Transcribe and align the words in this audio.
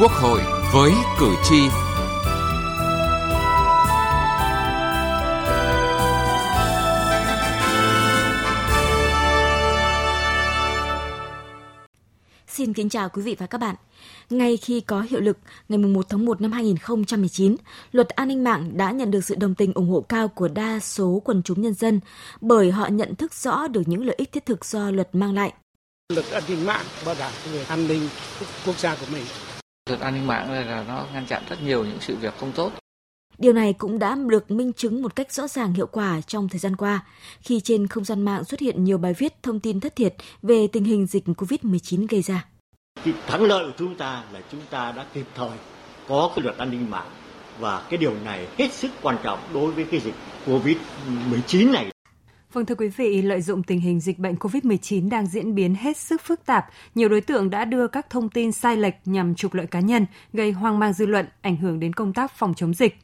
Quốc 0.00 0.12
hội 0.12 0.40
với 0.72 0.92
cử 1.20 1.34
tri. 1.44 1.56
Xin 12.48 12.72
kính 12.72 12.88
chào 12.88 13.08
quý 13.08 13.22
vị 13.22 13.36
và 13.38 13.46
các 13.46 13.58
bạn. 13.58 13.74
Ngay 14.30 14.56
khi 14.56 14.80
có 14.80 15.00
hiệu 15.00 15.20
lực, 15.20 15.38
ngày 15.68 15.78
1 15.78 16.06
tháng 16.08 16.24
1 16.24 16.40
năm 16.40 16.52
2019, 16.52 17.56
luật 17.92 18.08
an 18.08 18.28
ninh 18.28 18.44
mạng 18.44 18.70
đã 18.76 18.90
nhận 18.90 19.10
được 19.10 19.24
sự 19.24 19.34
đồng 19.34 19.54
tình 19.54 19.72
ủng 19.72 19.88
hộ 19.88 20.00
cao 20.00 20.28
của 20.28 20.48
đa 20.48 20.80
số 20.80 21.22
quần 21.24 21.42
chúng 21.42 21.62
nhân 21.62 21.74
dân 21.74 22.00
bởi 22.40 22.70
họ 22.70 22.86
nhận 22.86 23.14
thức 23.14 23.34
rõ 23.34 23.68
được 23.68 23.82
những 23.86 24.06
lợi 24.06 24.16
ích 24.18 24.32
thiết 24.32 24.46
thực 24.46 24.64
do 24.64 24.90
luật 24.90 25.08
mang 25.12 25.34
lại. 25.34 25.52
Luật 26.12 26.30
an 26.30 26.42
ninh 26.48 26.66
mạng 26.66 26.84
bảo 27.06 27.14
đảm 27.18 27.32
về 27.52 27.64
an 27.68 27.88
ninh 27.88 28.08
quốc 28.66 28.78
gia 28.78 28.94
của 28.94 29.06
mình 29.12 29.24
Luật 29.88 30.00
an 30.00 30.14
ninh 30.14 30.26
mạng 30.26 30.52
này 30.52 30.64
là 30.64 30.84
nó 30.88 31.06
ngăn 31.12 31.26
chặn 31.26 31.42
rất 31.48 31.62
nhiều 31.62 31.84
những 31.84 31.98
sự 32.00 32.16
việc 32.16 32.34
không 32.40 32.52
tốt. 32.52 32.72
Điều 33.38 33.52
này 33.52 33.72
cũng 33.72 33.98
đã 33.98 34.16
được 34.26 34.50
minh 34.50 34.72
chứng 34.72 35.02
một 35.02 35.16
cách 35.16 35.32
rõ 35.32 35.48
ràng 35.48 35.72
hiệu 35.72 35.86
quả 35.86 36.20
trong 36.20 36.48
thời 36.48 36.58
gian 36.58 36.76
qua, 36.76 37.04
khi 37.40 37.60
trên 37.60 37.86
không 37.86 38.04
gian 38.04 38.22
mạng 38.22 38.44
xuất 38.44 38.60
hiện 38.60 38.84
nhiều 38.84 38.98
bài 38.98 39.14
viết 39.18 39.42
thông 39.42 39.60
tin 39.60 39.80
thất 39.80 39.96
thiệt 39.96 40.14
về 40.42 40.66
tình 40.66 40.84
hình 40.84 41.06
dịch 41.06 41.24
COVID-19 41.26 42.06
gây 42.08 42.22
ra. 42.22 42.44
Cái 43.04 43.14
thắng 43.26 43.42
lợi 43.42 43.64
của 43.66 43.72
chúng 43.78 43.94
ta 43.94 44.24
là 44.32 44.40
chúng 44.52 44.60
ta 44.70 44.92
đã 44.92 45.06
kịp 45.14 45.26
thời 45.34 45.58
có 46.08 46.30
cái 46.36 46.42
luật 46.42 46.58
an 46.58 46.70
ninh 46.70 46.90
mạng 46.90 47.10
và 47.58 47.86
cái 47.90 47.98
điều 47.98 48.14
này 48.24 48.46
hết 48.58 48.72
sức 48.72 48.90
quan 49.02 49.16
trọng 49.22 49.38
đối 49.54 49.72
với 49.72 49.84
cái 49.90 50.00
dịch 50.00 50.14
COVID-19 50.46 51.72
này. 51.72 51.90
Vâng 52.56 52.66
thưa 52.66 52.74
quý 52.74 52.88
vị, 52.88 53.22
lợi 53.22 53.40
dụng 53.40 53.62
tình 53.62 53.80
hình 53.80 54.00
dịch 54.00 54.18
bệnh 54.18 54.34
COVID-19 54.34 55.10
đang 55.10 55.26
diễn 55.26 55.54
biến 55.54 55.74
hết 55.74 55.96
sức 55.96 56.20
phức 56.20 56.46
tạp, 56.46 56.64
nhiều 56.94 57.08
đối 57.08 57.20
tượng 57.20 57.50
đã 57.50 57.64
đưa 57.64 57.88
các 57.88 58.10
thông 58.10 58.28
tin 58.28 58.52
sai 58.52 58.76
lệch 58.76 58.94
nhằm 59.04 59.34
trục 59.34 59.54
lợi 59.54 59.66
cá 59.66 59.80
nhân, 59.80 60.06
gây 60.32 60.52
hoang 60.52 60.78
mang 60.78 60.92
dư 60.92 61.06
luận, 61.06 61.26
ảnh 61.42 61.56
hưởng 61.56 61.80
đến 61.80 61.92
công 61.92 62.12
tác 62.12 62.30
phòng 62.30 62.54
chống 62.56 62.74
dịch. 62.74 62.94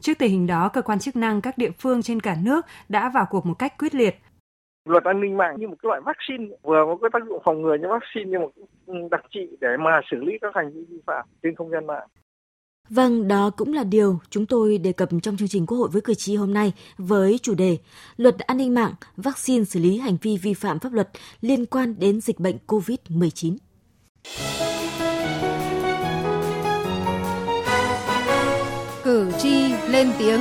Trước 0.00 0.18
tình 0.18 0.30
hình 0.30 0.46
đó, 0.46 0.68
cơ 0.68 0.82
quan 0.82 0.98
chức 0.98 1.16
năng 1.16 1.40
các 1.40 1.58
địa 1.58 1.70
phương 1.78 2.02
trên 2.02 2.20
cả 2.20 2.36
nước 2.42 2.66
đã 2.88 3.10
vào 3.14 3.26
cuộc 3.30 3.46
một 3.46 3.54
cách 3.58 3.78
quyết 3.78 3.94
liệt. 3.94 4.16
Luật 4.88 5.04
an 5.04 5.20
ninh 5.20 5.36
mạng 5.36 5.54
như 5.58 5.68
một 5.68 5.76
cái 5.82 5.88
loại 5.88 6.00
vaccine 6.04 6.56
vừa 6.62 6.84
có 6.86 6.98
cái 7.02 7.10
tác 7.12 7.28
dụng 7.28 7.42
phòng 7.44 7.62
ngừa 7.62 7.74
như 7.74 7.88
vaccine 7.88 8.30
nhưng 8.30 8.42
một 8.42 9.08
đặc 9.10 9.24
trị 9.30 9.56
để 9.60 9.76
mà 9.84 10.00
xử 10.10 10.16
lý 10.24 10.32
các 10.40 10.54
hành 10.54 10.72
vi 10.74 10.84
vi 10.88 11.00
phạm 11.06 11.26
trên 11.42 11.54
không 11.54 11.70
gian 11.70 11.86
mạng. 11.86 12.08
Vâng, 12.90 13.28
đó 13.28 13.50
cũng 13.50 13.72
là 13.72 13.84
điều 13.84 14.18
chúng 14.30 14.46
tôi 14.46 14.78
đề 14.78 14.92
cập 14.92 15.08
trong 15.22 15.36
chương 15.36 15.48
trình 15.48 15.66
Quốc 15.66 15.78
hội 15.78 15.88
với 15.88 16.02
cử 16.02 16.14
tri 16.14 16.36
hôm 16.36 16.54
nay 16.54 16.72
với 16.98 17.38
chủ 17.42 17.54
đề 17.54 17.78
Luật 18.16 18.38
an 18.38 18.56
ninh 18.56 18.74
mạng, 18.74 18.94
vaccine 19.16 19.64
xử 19.64 19.80
lý 19.80 19.98
hành 19.98 20.16
vi 20.22 20.36
vi 20.36 20.54
phạm 20.54 20.78
pháp 20.78 20.92
luật 20.92 21.08
liên 21.40 21.66
quan 21.66 21.98
đến 21.98 22.20
dịch 22.20 22.38
bệnh 22.38 22.56
COVID-19. 22.66 23.56
Cử 29.04 29.32
tri 29.38 29.72
lên 29.88 30.10
tiếng 30.18 30.40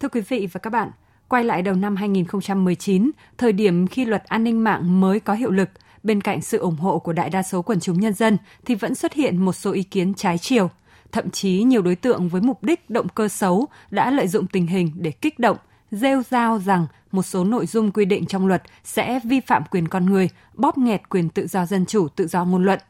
Thưa 0.00 0.08
quý 0.08 0.20
vị 0.20 0.48
và 0.52 0.58
các 0.58 0.70
bạn, 0.70 0.90
quay 1.28 1.44
lại 1.44 1.62
đầu 1.62 1.74
năm 1.74 1.96
2019, 1.96 3.10
thời 3.38 3.52
điểm 3.52 3.86
khi 3.86 4.04
luật 4.04 4.24
an 4.24 4.44
ninh 4.44 4.64
mạng 4.64 5.00
mới 5.00 5.20
có 5.20 5.34
hiệu 5.34 5.50
lực– 5.50 5.68
bên 6.04 6.20
cạnh 6.20 6.42
sự 6.42 6.58
ủng 6.58 6.76
hộ 6.76 6.98
của 6.98 7.12
đại 7.12 7.30
đa 7.30 7.42
số 7.42 7.62
quần 7.62 7.80
chúng 7.80 8.00
nhân 8.00 8.14
dân 8.14 8.38
thì 8.64 8.74
vẫn 8.74 8.94
xuất 8.94 9.12
hiện 9.12 9.44
một 9.44 9.52
số 9.52 9.72
ý 9.72 9.82
kiến 9.82 10.14
trái 10.14 10.38
chiều. 10.38 10.70
Thậm 11.12 11.30
chí 11.30 11.62
nhiều 11.62 11.82
đối 11.82 11.96
tượng 11.96 12.28
với 12.28 12.40
mục 12.40 12.62
đích 12.62 12.90
động 12.90 13.08
cơ 13.08 13.28
xấu 13.28 13.66
đã 13.90 14.10
lợi 14.10 14.28
dụng 14.28 14.46
tình 14.46 14.66
hình 14.66 14.92
để 14.96 15.10
kích 15.10 15.38
động, 15.38 15.56
rêu 15.90 16.22
rao 16.30 16.58
rằng 16.58 16.86
một 17.12 17.22
số 17.22 17.44
nội 17.44 17.66
dung 17.66 17.90
quy 17.90 18.04
định 18.04 18.26
trong 18.26 18.46
luật 18.46 18.62
sẽ 18.84 19.20
vi 19.24 19.40
phạm 19.40 19.62
quyền 19.70 19.88
con 19.88 20.06
người, 20.06 20.28
bóp 20.54 20.78
nghẹt 20.78 21.08
quyền 21.08 21.28
tự 21.28 21.46
do 21.46 21.66
dân 21.66 21.86
chủ, 21.86 22.08
tự 22.08 22.26
do 22.26 22.44
ngôn 22.44 22.64
luận. 22.64 22.80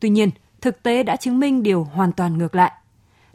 Tuy 0.00 0.08
nhiên, 0.08 0.30
thực 0.60 0.82
tế 0.82 1.02
đã 1.02 1.16
chứng 1.16 1.40
minh 1.40 1.62
điều 1.62 1.84
hoàn 1.84 2.12
toàn 2.12 2.38
ngược 2.38 2.54
lại. 2.54 2.72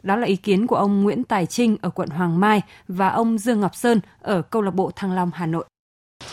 Đó 0.02 0.16
là 0.16 0.26
ý 0.26 0.36
kiến 0.36 0.66
của 0.66 0.76
ông 0.76 1.02
Nguyễn 1.02 1.24
Tài 1.24 1.46
Trinh 1.46 1.76
ở 1.80 1.90
quận 1.90 2.08
Hoàng 2.08 2.40
Mai 2.40 2.62
và 2.88 3.08
ông 3.08 3.38
Dương 3.38 3.60
Ngọc 3.60 3.74
Sơn 3.74 4.00
ở 4.20 4.42
câu 4.42 4.62
lạc 4.62 4.74
bộ 4.74 4.90
Thăng 4.96 5.12
Long 5.12 5.30
Hà 5.34 5.46
Nội. 5.46 5.64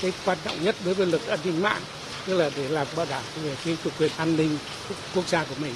Cái 0.01 0.13
quan 0.25 0.38
trọng 0.44 0.63
nhất 0.63 0.75
đối 0.85 0.94
với 0.94 1.07
luật 1.07 1.22
an 1.28 1.39
ninh 1.45 1.61
mạng 1.61 1.81
tức 2.25 2.38
là 2.38 2.50
để 2.56 2.69
làm 2.69 2.88
bảo 2.96 3.06
đảm 3.09 3.24
về 3.44 3.56
cái 3.66 3.78
chủ 3.84 3.90
quyền 4.00 4.12
an 4.18 4.38
ninh 4.38 4.58
quốc 5.16 5.28
gia 5.28 5.44
của 5.44 5.56
mình. 5.62 5.74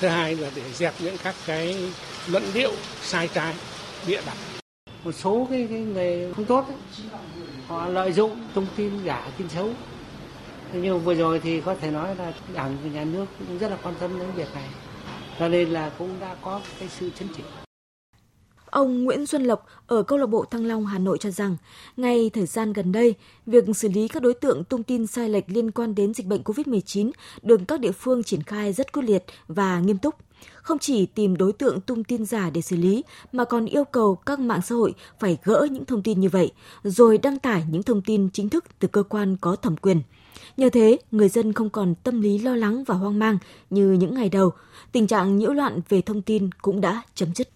Thứ 0.00 0.08
hai 0.08 0.36
là 0.36 0.50
để 0.54 0.62
dẹp 0.72 0.94
những 0.98 1.16
các 1.18 1.34
cái 1.46 1.90
luận 2.26 2.42
điệu 2.54 2.72
sai 3.02 3.28
trái 3.34 3.54
bịa 4.06 4.20
đặt. 4.26 4.36
Một 5.04 5.12
số 5.12 5.46
cái, 5.50 5.66
cái 5.70 5.80
người 5.80 6.32
không 6.36 6.44
tốt 6.44 6.64
ấy, 6.68 7.06
họ 7.68 7.86
lợi 7.86 8.12
dụng 8.12 8.48
thông 8.54 8.66
tin 8.76 9.04
giả 9.04 9.30
tin 9.38 9.48
xấu. 9.48 9.70
Nhưng 10.72 11.00
vừa 11.00 11.14
rồi 11.14 11.40
thì 11.40 11.60
có 11.60 11.74
thể 11.80 11.90
nói 11.90 12.16
là 12.16 12.32
đảng 12.54 12.76
và 12.82 12.90
nhà 12.90 13.04
nước 13.04 13.26
cũng 13.38 13.58
rất 13.58 13.68
là 13.68 13.76
quan 13.82 13.94
tâm 14.00 14.18
đến 14.18 14.28
việc 14.36 14.54
này. 14.54 14.68
Cho 15.38 15.48
nên 15.48 15.70
là 15.70 15.90
cũng 15.98 16.20
đã 16.20 16.36
có 16.42 16.60
cái 16.78 16.88
sự 16.98 17.10
chấn 17.18 17.28
chỉnh. 17.36 17.61
Ông 18.72 19.04
Nguyễn 19.04 19.26
Xuân 19.26 19.44
Lộc 19.44 19.66
ở 19.86 20.02
câu 20.02 20.18
lạc 20.18 20.26
bộ 20.26 20.44
Thăng 20.44 20.66
Long 20.66 20.86
Hà 20.86 20.98
Nội 20.98 21.18
cho 21.18 21.30
rằng, 21.30 21.56
ngay 21.96 22.30
thời 22.34 22.46
gian 22.46 22.72
gần 22.72 22.92
đây, 22.92 23.14
việc 23.46 23.64
xử 23.74 23.88
lý 23.88 24.08
các 24.08 24.22
đối 24.22 24.34
tượng 24.34 24.64
tung 24.64 24.82
tin 24.82 25.06
sai 25.06 25.28
lệch 25.28 25.44
liên 25.46 25.70
quan 25.70 25.94
đến 25.94 26.14
dịch 26.14 26.26
bệnh 26.26 26.42
COVID-19 26.42 27.10
được 27.42 27.60
các 27.68 27.80
địa 27.80 27.92
phương 27.92 28.22
triển 28.22 28.42
khai 28.42 28.72
rất 28.72 28.92
quyết 28.92 29.02
liệt 29.02 29.24
và 29.48 29.80
nghiêm 29.80 29.98
túc. 29.98 30.14
Không 30.54 30.78
chỉ 30.78 31.06
tìm 31.06 31.36
đối 31.36 31.52
tượng 31.52 31.80
tung 31.80 32.04
tin 32.04 32.24
giả 32.24 32.50
để 32.50 32.60
xử 32.60 32.76
lý, 32.76 33.04
mà 33.32 33.44
còn 33.44 33.66
yêu 33.66 33.84
cầu 33.84 34.14
các 34.14 34.40
mạng 34.40 34.60
xã 34.62 34.74
hội 34.74 34.94
phải 35.18 35.38
gỡ 35.44 35.66
những 35.70 35.84
thông 35.84 36.02
tin 36.02 36.20
như 36.20 36.28
vậy, 36.28 36.52
rồi 36.84 37.18
đăng 37.18 37.38
tải 37.38 37.64
những 37.70 37.82
thông 37.82 38.02
tin 38.02 38.28
chính 38.32 38.48
thức 38.48 38.64
từ 38.78 38.88
cơ 38.88 39.02
quan 39.02 39.36
có 39.40 39.56
thẩm 39.56 39.76
quyền. 39.76 40.02
Nhờ 40.56 40.68
thế, 40.72 40.98
người 41.10 41.28
dân 41.28 41.52
không 41.52 41.70
còn 41.70 41.94
tâm 41.94 42.20
lý 42.20 42.38
lo 42.38 42.56
lắng 42.56 42.84
và 42.84 42.94
hoang 42.94 43.18
mang 43.18 43.38
như 43.70 43.92
những 43.92 44.14
ngày 44.14 44.28
đầu. 44.28 44.50
Tình 44.92 45.06
trạng 45.06 45.38
nhiễu 45.38 45.52
loạn 45.52 45.80
về 45.88 46.02
thông 46.02 46.22
tin 46.22 46.50
cũng 46.62 46.80
đã 46.80 47.02
chấm 47.14 47.34
dứt. 47.34 47.48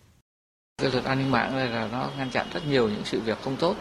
Cái 0.82 0.91
luật 0.92 1.04
an 1.04 1.19
ninh 1.19 1.31
mạng 1.31 1.56
này 1.56 1.69
là 1.69 1.88
nó 1.92 2.09
ngăn 2.19 2.31
chặn 2.31 2.47
rất 2.54 2.66
nhiều 2.66 2.88
những 2.88 3.04
sự 3.04 3.20
việc 3.20 3.38
không 3.44 3.56
tốt 3.56 3.76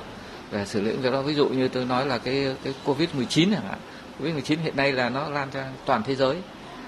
về 0.51 0.65
xử 0.65 0.81
lý 0.81 0.91
việc 0.91 1.13
đó. 1.13 1.21
Ví 1.21 1.33
dụ 1.33 1.47
như 1.47 1.67
tôi 1.67 1.85
nói 1.85 2.05
là 2.05 2.17
cái 2.17 2.55
cái 2.63 2.73
Covid-19 2.85 3.51
chẳng 3.51 3.67
hạn. 3.67 3.79
Covid-19 4.19 4.57
hiện 4.63 4.77
nay 4.77 4.91
là 4.91 5.09
nó 5.09 5.29
lan 5.29 5.49
ra 5.53 5.71
toàn 5.85 6.03
thế 6.03 6.15
giới. 6.15 6.37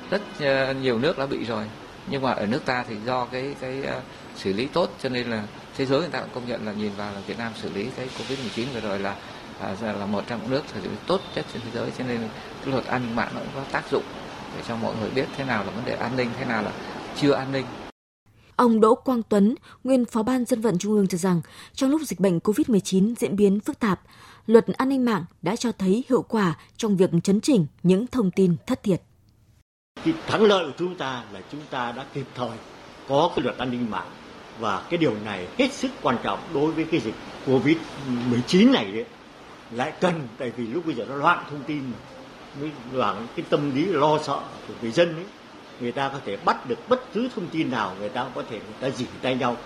Rất 0.09 0.21
ờ, 0.39 0.73
nhiều 0.73 0.99
nước 0.99 1.17
đã 1.17 1.25
bị 1.25 1.43
rồi. 1.45 1.65
Nhưng 2.09 2.21
mà 2.21 2.31
ở 2.31 2.45
nước 2.45 2.65
ta 2.65 2.85
thì 2.89 2.95
do 3.05 3.25
cái 3.25 3.55
cái 3.61 3.83
ờ, 3.83 4.01
xử 4.35 4.53
lý 4.53 4.65
tốt, 4.65 4.89
cho 4.99 5.09
nên 5.09 5.29
là 5.29 5.43
thế 5.77 5.85
giới 5.85 5.99
người 5.99 6.09
ta 6.09 6.19
cũng 6.19 6.29
công 6.33 6.47
nhận 6.47 6.65
là 6.65 6.71
nhìn 6.73 6.91
vào 6.97 7.13
là 7.13 7.19
Việt 7.27 7.37
Nam 7.37 7.51
xử 7.61 7.69
lý 7.73 7.87
cái 7.97 8.07
Covid-19 8.17 8.65
vừa 8.73 8.79
rồi 8.79 8.99
là 8.99 9.15
à, 9.59 9.75
là 9.81 10.05
một 10.05 10.23
trong 10.27 10.39
những 10.41 10.51
nước 10.51 10.63
xử 10.73 10.81
lý 10.81 10.89
tốt 11.07 11.21
nhất 11.35 11.45
trên 11.53 11.61
thế 11.65 11.71
giới 11.73 11.91
cho 11.97 12.03
nên 12.07 12.19
cái 12.65 12.73
luật 12.73 12.85
an 12.85 13.01
ninh 13.05 13.15
mạng 13.15 13.31
nó 13.35 13.39
cũng 13.39 13.49
có 13.55 13.61
tác 13.71 13.83
dụng 13.91 14.03
để 14.57 14.63
cho 14.67 14.75
mọi 14.75 14.95
người 15.01 15.09
biết 15.09 15.25
thế 15.37 15.45
nào 15.45 15.63
là 15.63 15.71
vấn 15.71 15.85
đề 15.85 15.93
an 15.95 16.11
ninh, 16.17 16.29
thế 16.39 16.45
nào 16.45 16.63
là 16.63 16.71
chưa 17.15 17.31
an 17.31 17.51
ninh 17.51 17.65
Ông 18.57 18.79
Đỗ 18.79 18.95
Quang 18.95 19.23
Tuấn, 19.23 19.55
nguyên 19.83 20.05
Phó 20.05 20.23
ban 20.23 20.45
Dân 20.45 20.61
vận 20.61 20.77
Trung 20.77 20.93
ương 20.93 21.07
cho 21.07 21.17
rằng, 21.17 21.41
trong 21.73 21.89
lúc 21.89 22.01
dịch 22.01 22.19
bệnh 22.19 22.39
COVID-19 22.39 23.15
diễn 23.15 23.35
biến 23.35 23.59
phức 23.59 23.79
tạp, 23.79 24.01
luật 24.47 24.67
an 24.67 24.89
ninh 24.89 25.05
mạng 25.05 25.25
đã 25.41 25.55
cho 25.55 25.71
thấy 25.71 26.03
hiệu 26.09 26.21
quả 26.21 26.57
trong 26.77 26.97
việc 26.97 27.09
chấn 27.23 27.41
chỉnh 27.41 27.65
những 27.83 28.07
thông 28.07 28.31
tin 28.31 28.55
thất 28.67 28.83
thiệt. 28.83 29.01
Cái 30.03 30.13
thắng 30.27 30.43
lợi 30.43 30.65
của 30.65 30.71
chúng 30.77 30.95
ta 30.95 31.23
là 31.33 31.41
chúng 31.51 31.61
ta 31.69 31.91
đã 31.91 32.05
kịp 32.13 32.25
thời 32.35 32.49
có 33.07 33.31
cái 33.35 33.43
luật 33.43 33.57
an 33.57 33.71
ninh 33.71 33.91
mạng 33.91 34.09
và 34.59 34.83
cái 34.89 34.97
điều 34.97 35.13
này 35.25 35.47
hết 35.57 35.73
sức 35.73 35.91
quan 36.01 36.17
trọng 36.23 36.39
đối 36.53 36.71
với 36.71 36.85
cái 36.91 36.99
dịch 36.99 37.15
Covid-19 37.45 38.71
này 38.71 38.91
đấy. 38.91 39.05
Lại 39.71 39.93
cần 40.01 40.27
tại 40.37 40.51
vì 40.57 40.67
lúc 40.67 40.85
bây 40.85 40.95
giờ 40.95 41.05
nó 41.09 41.15
loạn 41.15 41.45
thông 41.49 41.63
tin 41.67 41.83
mới 42.61 42.71
loạn 42.93 43.27
cái 43.35 43.45
tâm 43.49 43.75
lý 43.75 43.85
lo 43.85 44.19
sợ 44.23 44.39
của 44.67 44.73
người 44.81 44.91
dân 44.91 45.15
ấy 45.15 45.25
người 45.79 45.91
ta 45.91 46.09
có 46.09 46.19
thể 46.25 46.37
bắt 46.45 46.69
được 46.69 46.89
bất 46.89 47.13
cứ 47.13 47.29
thông 47.35 47.47
tin 47.47 47.71
nào, 47.71 47.95
người 47.99 48.09
ta 48.09 48.25
có 48.35 48.43
thể, 48.49 48.59
người 48.59 48.89
ta 48.91 48.97
dỉ 48.97 49.05
tay 49.21 49.35
nhau. 49.35 49.57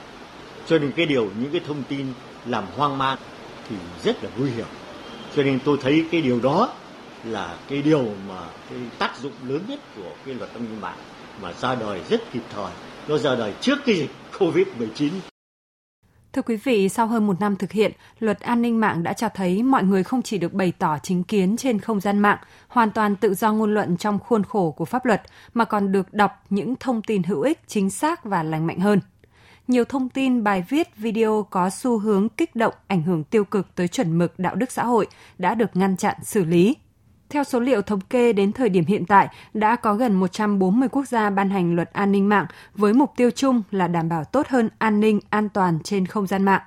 Cho 0.68 0.80
nên 0.80 0.92
cái 0.92 1.06
điều, 1.06 1.30
những 1.42 1.52
cái 1.52 1.62
thông 1.68 1.84
tin 1.84 2.06
làm 2.46 2.66
hoang 2.76 2.98
mang 2.98 3.18
thì 3.70 3.76
rất 4.04 4.24
là 4.24 4.30
nguy 4.38 4.52
hiểm. 4.52 4.66
Cho 5.36 5.44
nên 5.44 5.60
tôi 5.66 5.78
thấy 5.82 6.06
cái 6.12 6.22
điều 6.22 6.40
đó 6.40 6.74
là 7.24 7.56
cái 7.68 7.82
điều 7.82 8.06
mà 8.30 8.42
cái 8.70 8.80
tác 8.98 9.20
dụng 9.22 9.34
lớn 9.48 9.62
nhất 9.68 9.80
của 9.96 10.12
cái 10.26 10.36
luật 10.36 10.54
an 10.54 10.64
ninh 10.64 10.82
mạng 10.82 10.98
mà 11.42 11.54
ra 11.54 11.76
đời 11.76 12.02
rất 12.10 12.32
kịp 12.34 12.44
thời. 12.56 12.72
Nó 13.08 13.18
ra 13.18 13.36
đời 13.36 13.54
trước 13.62 13.80
cái 13.86 13.96
dịch 13.96 14.12
covid 14.40 14.68
19 14.78 15.31
Thưa 16.34 16.42
quý 16.42 16.56
vị, 16.56 16.90
sau 16.90 17.08
hơn 17.08 17.28
một 17.28 17.40
năm 17.40 17.56
thực 17.56 17.72
hiện, 17.72 17.92
luật 18.20 18.40
an 18.40 18.62
ninh 18.62 18.80
mạng 18.80 19.04
đã 19.04 19.14
cho 19.14 19.30
thấy 19.30 19.64
mọi 19.64 19.84
người 19.84 20.04
không 20.04 20.22
chỉ 20.22 20.38
được 20.38 20.54
bày 20.54 20.74
tỏ 20.80 20.98
chính 21.04 21.24
kiến 21.24 21.58
trên 21.58 21.80
không 21.80 22.00
gian 22.00 22.20
mạng, 22.20 22.38
hoàn 22.68 22.92
toàn 22.92 23.16
tự 23.16 23.34
do 23.34 23.54
ngôn 23.54 23.74
luận 23.74 23.98
trong 23.98 24.20
khuôn 24.20 24.44
khổ 24.44 24.72
của 24.72 24.86
pháp 24.86 25.06
luật, 25.06 25.22
mà 25.54 25.66
còn 25.66 25.92
được 25.92 26.14
đọc 26.14 26.32
những 26.50 26.76
thông 26.76 27.02
tin 27.02 27.24
hữu 27.24 27.42
ích, 27.42 27.60
chính 27.68 27.90
xác 27.90 28.24
và 28.24 28.44
lành 28.44 28.68
mạnh 28.68 28.80
hơn. 28.80 29.00
Nhiều 29.68 29.86
thông 29.86 30.10
tin, 30.10 30.44
bài 30.44 30.64
viết, 30.70 30.98
video 30.98 31.48
có 31.50 31.70
xu 31.70 32.00
hướng 32.00 32.30
kích 32.30 32.56
động, 32.56 32.74
ảnh 32.88 33.04
hưởng 33.04 33.24
tiêu 33.24 33.44
cực 33.44 33.76
tới 33.76 33.88
chuẩn 33.88 34.18
mực 34.18 34.40
đạo 34.40 34.56
đức 34.56 34.72
xã 34.72 34.86
hội 34.86 35.08
đã 35.38 35.56
được 35.56 35.76
ngăn 35.76 35.98
chặn, 35.98 36.16
xử 36.24 36.46
lý. 36.46 36.76
Theo 37.32 37.44
số 37.44 37.60
liệu 37.60 37.82
thống 37.82 38.00
kê 38.02 38.34
đến 38.34 38.52
thời 38.52 38.70
điểm 38.70 38.86
hiện 38.86 39.06
tại, 39.06 39.28
đã 39.54 39.76
có 39.76 39.96
gần 39.96 40.14
140 40.14 40.90
quốc 40.90 41.08
gia 41.08 41.30
ban 41.30 41.50
hành 41.50 41.76
luật 41.76 41.94
an 41.94 42.12
ninh 42.12 42.30
mạng 42.30 42.46
với 42.76 42.94
mục 42.94 43.12
tiêu 43.16 43.30
chung 43.32 43.62
là 43.72 43.88
đảm 43.88 44.10
bảo 44.10 44.24
tốt 44.24 44.48
hơn 44.48 44.70
an 44.78 45.00
ninh, 45.00 45.20
an 45.30 45.50
toàn 45.50 45.80
trên 45.84 46.06
không 46.06 46.28
gian 46.28 46.44
mạng. 46.44 46.62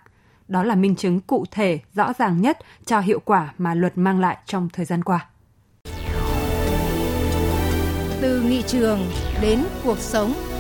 Đó 0.49 0.63
là 0.63 0.75
minh 0.75 0.97
chứng 0.97 1.21
cụ 1.21 1.45
thể, 1.51 1.79
rõ 1.95 2.13
ràng 2.19 2.41
nhất 2.41 2.59
cho 2.85 3.01
hiệu 3.01 3.21
quả 3.25 3.55
mà 3.59 3.75
luật 3.75 3.99
mang 3.99 4.21
lại 4.21 4.37
trong 4.47 4.69
thời 4.73 4.85
gian 4.85 5.03
qua. 5.05 5.29
từ 8.25 8.41
nghị 8.41 8.63
trường 8.63 9.01
đến 9.43 9.59
cuộc 9.85 9.99
sống. 9.99 10.54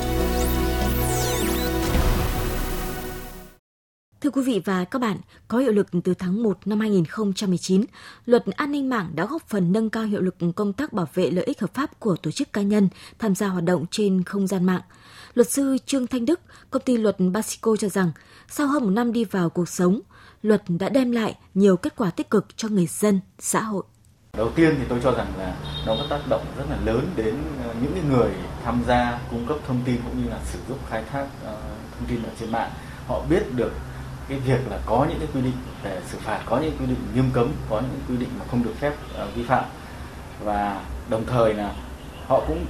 Thưa 4.24 4.30
quý 4.30 4.42
vị 4.42 4.60
và 4.64 4.84
các 4.84 4.98
bạn, 4.98 5.16
có 5.48 5.58
hiệu 5.58 5.72
lực 5.72 5.86
từ 6.04 6.14
tháng 6.14 6.42
1 6.42 6.58
năm 6.64 6.80
2019, 6.80 7.84
luật 8.26 8.44
an 8.46 8.72
ninh 8.72 8.88
mạng 8.88 9.10
đã 9.14 9.26
góp 9.26 9.48
phần 9.48 9.72
nâng 9.72 9.90
cao 9.90 10.02
hiệu 10.02 10.20
lực 10.20 10.36
công 10.56 10.72
tác 10.72 10.92
bảo 10.92 11.08
vệ 11.14 11.30
lợi 11.30 11.44
ích 11.44 11.60
hợp 11.60 11.74
pháp 11.74 12.00
của 12.00 12.16
tổ 12.16 12.30
chức 12.30 12.52
cá 12.52 12.62
nhân 12.62 12.88
tham 13.18 13.34
gia 13.34 13.48
hoạt 13.48 13.64
động 13.64 13.86
trên 13.90 14.22
không 14.22 14.46
gian 14.46 14.64
mạng. 14.64 14.80
Luật 15.34 15.50
sư 15.50 15.76
Trương 15.86 16.06
Thanh 16.06 16.26
Đức, 16.26 16.40
công 16.70 16.82
ty 16.82 16.96
luật 16.96 17.16
Basico 17.32 17.76
cho 17.76 17.88
rằng, 17.88 18.12
sau 18.48 18.66
hơn 18.66 18.84
một 18.84 18.90
năm 18.90 19.12
đi 19.12 19.24
vào 19.24 19.50
cuộc 19.50 19.68
sống, 19.68 20.00
luật 20.42 20.62
đã 20.68 20.88
đem 20.88 21.10
lại 21.10 21.36
nhiều 21.54 21.76
kết 21.76 21.96
quả 21.96 22.10
tích 22.10 22.30
cực 22.30 22.46
cho 22.56 22.68
người 22.68 22.86
dân, 22.86 23.20
xã 23.38 23.62
hội. 23.62 23.82
Đầu 24.36 24.50
tiên 24.56 24.74
thì 24.78 24.84
tôi 24.88 25.00
cho 25.02 25.12
rằng 25.12 25.32
là 25.38 25.56
nó 25.86 25.96
có 25.96 26.06
tác 26.10 26.20
động 26.28 26.44
rất 26.58 26.64
là 26.70 26.78
lớn 26.84 27.06
đến 27.16 27.34
ờ, 27.64 27.74
những 27.82 28.08
người 28.08 28.30
tham 28.64 28.82
gia 28.86 29.20
cung 29.30 29.46
cấp 29.46 29.56
thông 29.66 29.80
tin 29.84 29.96
cũng 30.04 30.22
như 30.22 30.30
là 30.30 30.40
sử 30.44 30.58
dụng 30.68 30.78
khai 30.90 31.04
thác 31.10 31.26
ờ, 31.44 31.56
thông 31.98 32.08
tin 32.08 32.22
ở 32.22 32.30
trên 32.40 32.52
mạng. 32.52 32.70
Họ 33.06 33.22
biết 33.30 33.42
được 33.56 33.72
cái 34.28 34.38
việc 34.38 34.70
là 34.70 34.78
có 34.86 35.06
những 35.08 35.18
cái 35.18 35.28
quy 35.34 35.40
định 35.40 35.56
về 35.82 36.00
xử 36.06 36.18
phạt, 36.18 36.40
có 36.46 36.58
những 36.58 36.76
quy 36.78 36.86
định 36.86 36.98
nghiêm 37.14 37.30
cấm, 37.32 37.52
có 37.70 37.80
những 37.80 38.00
quy 38.08 38.16
định 38.16 38.28
mà 38.38 38.44
không 38.50 38.64
được 38.64 38.74
phép 38.80 38.92
uh, 39.22 39.34
vi 39.34 39.44
phạm 39.44 39.64
và 40.44 40.82
đồng 41.08 41.26
thời 41.26 41.54
là 41.54 41.72
họ 42.26 42.40
cũng 42.46 42.66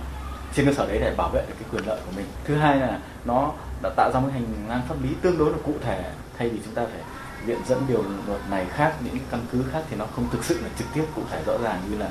trên 0.55 0.67
cơ 0.67 0.73
sở 0.73 0.87
đấy 0.87 0.99
để 1.01 1.15
bảo 1.17 1.29
vệ 1.29 1.45
được 1.49 1.55
cái 1.61 1.69
quyền 1.73 1.87
lợi 1.87 2.01
của 2.07 2.13
mình. 2.17 2.27
Thứ 2.45 2.55
hai 2.55 2.79
là 2.79 2.99
nó 3.25 3.53
đã 3.83 3.91
tạo 3.97 4.11
ra 4.15 4.21
một 4.21 4.29
hành 4.33 4.47
lang 4.69 4.83
pháp 4.89 4.95
lý 5.03 5.09
tương 5.23 5.39
đối 5.39 5.51
là 5.51 5.59
cụ 5.65 5.75
thể 5.85 6.13
thay 6.39 6.49
vì 6.49 6.61
chúng 6.65 6.75
ta 6.75 6.83
phải 6.93 7.01
viện 7.47 7.59
dẫn 7.67 7.83
điều 7.89 8.05
luật 8.27 8.41
này 8.51 8.67
khác 8.71 8.95
những 9.05 9.19
căn 9.31 9.41
cứ 9.53 9.65
khác 9.73 9.83
thì 9.91 9.97
nó 9.97 10.07
không 10.17 10.27
thực 10.31 10.45
sự 10.45 10.61
là 10.63 10.69
trực 10.79 10.87
tiếp 10.95 11.05
cụ 11.15 11.23
thể 11.31 11.43
rõ 11.47 11.53
ràng 11.63 11.81
như 11.91 11.99
là 11.99 12.09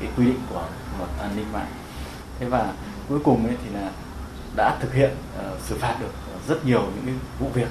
cái 0.00 0.08
quy 0.16 0.26
định 0.26 0.40
của 0.50 0.64
luật 0.98 1.10
an 1.18 1.30
ninh 1.36 1.52
mạng. 1.52 1.70
Thế 2.38 2.46
và 2.46 2.72
cuối 3.08 3.18
cùng 3.24 3.46
ấy 3.46 3.56
thì 3.64 3.70
là 3.74 3.90
đã 4.56 4.76
thực 4.80 4.94
hiện 4.94 5.10
uh, 5.38 5.60
xử 5.60 5.78
phạt 5.78 5.96
được 6.00 6.12
rất 6.48 6.66
nhiều 6.66 6.80
những 6.80 7.06
cái 7.06 7.14
vụ 7.38 7.48
việc 7.54 7.68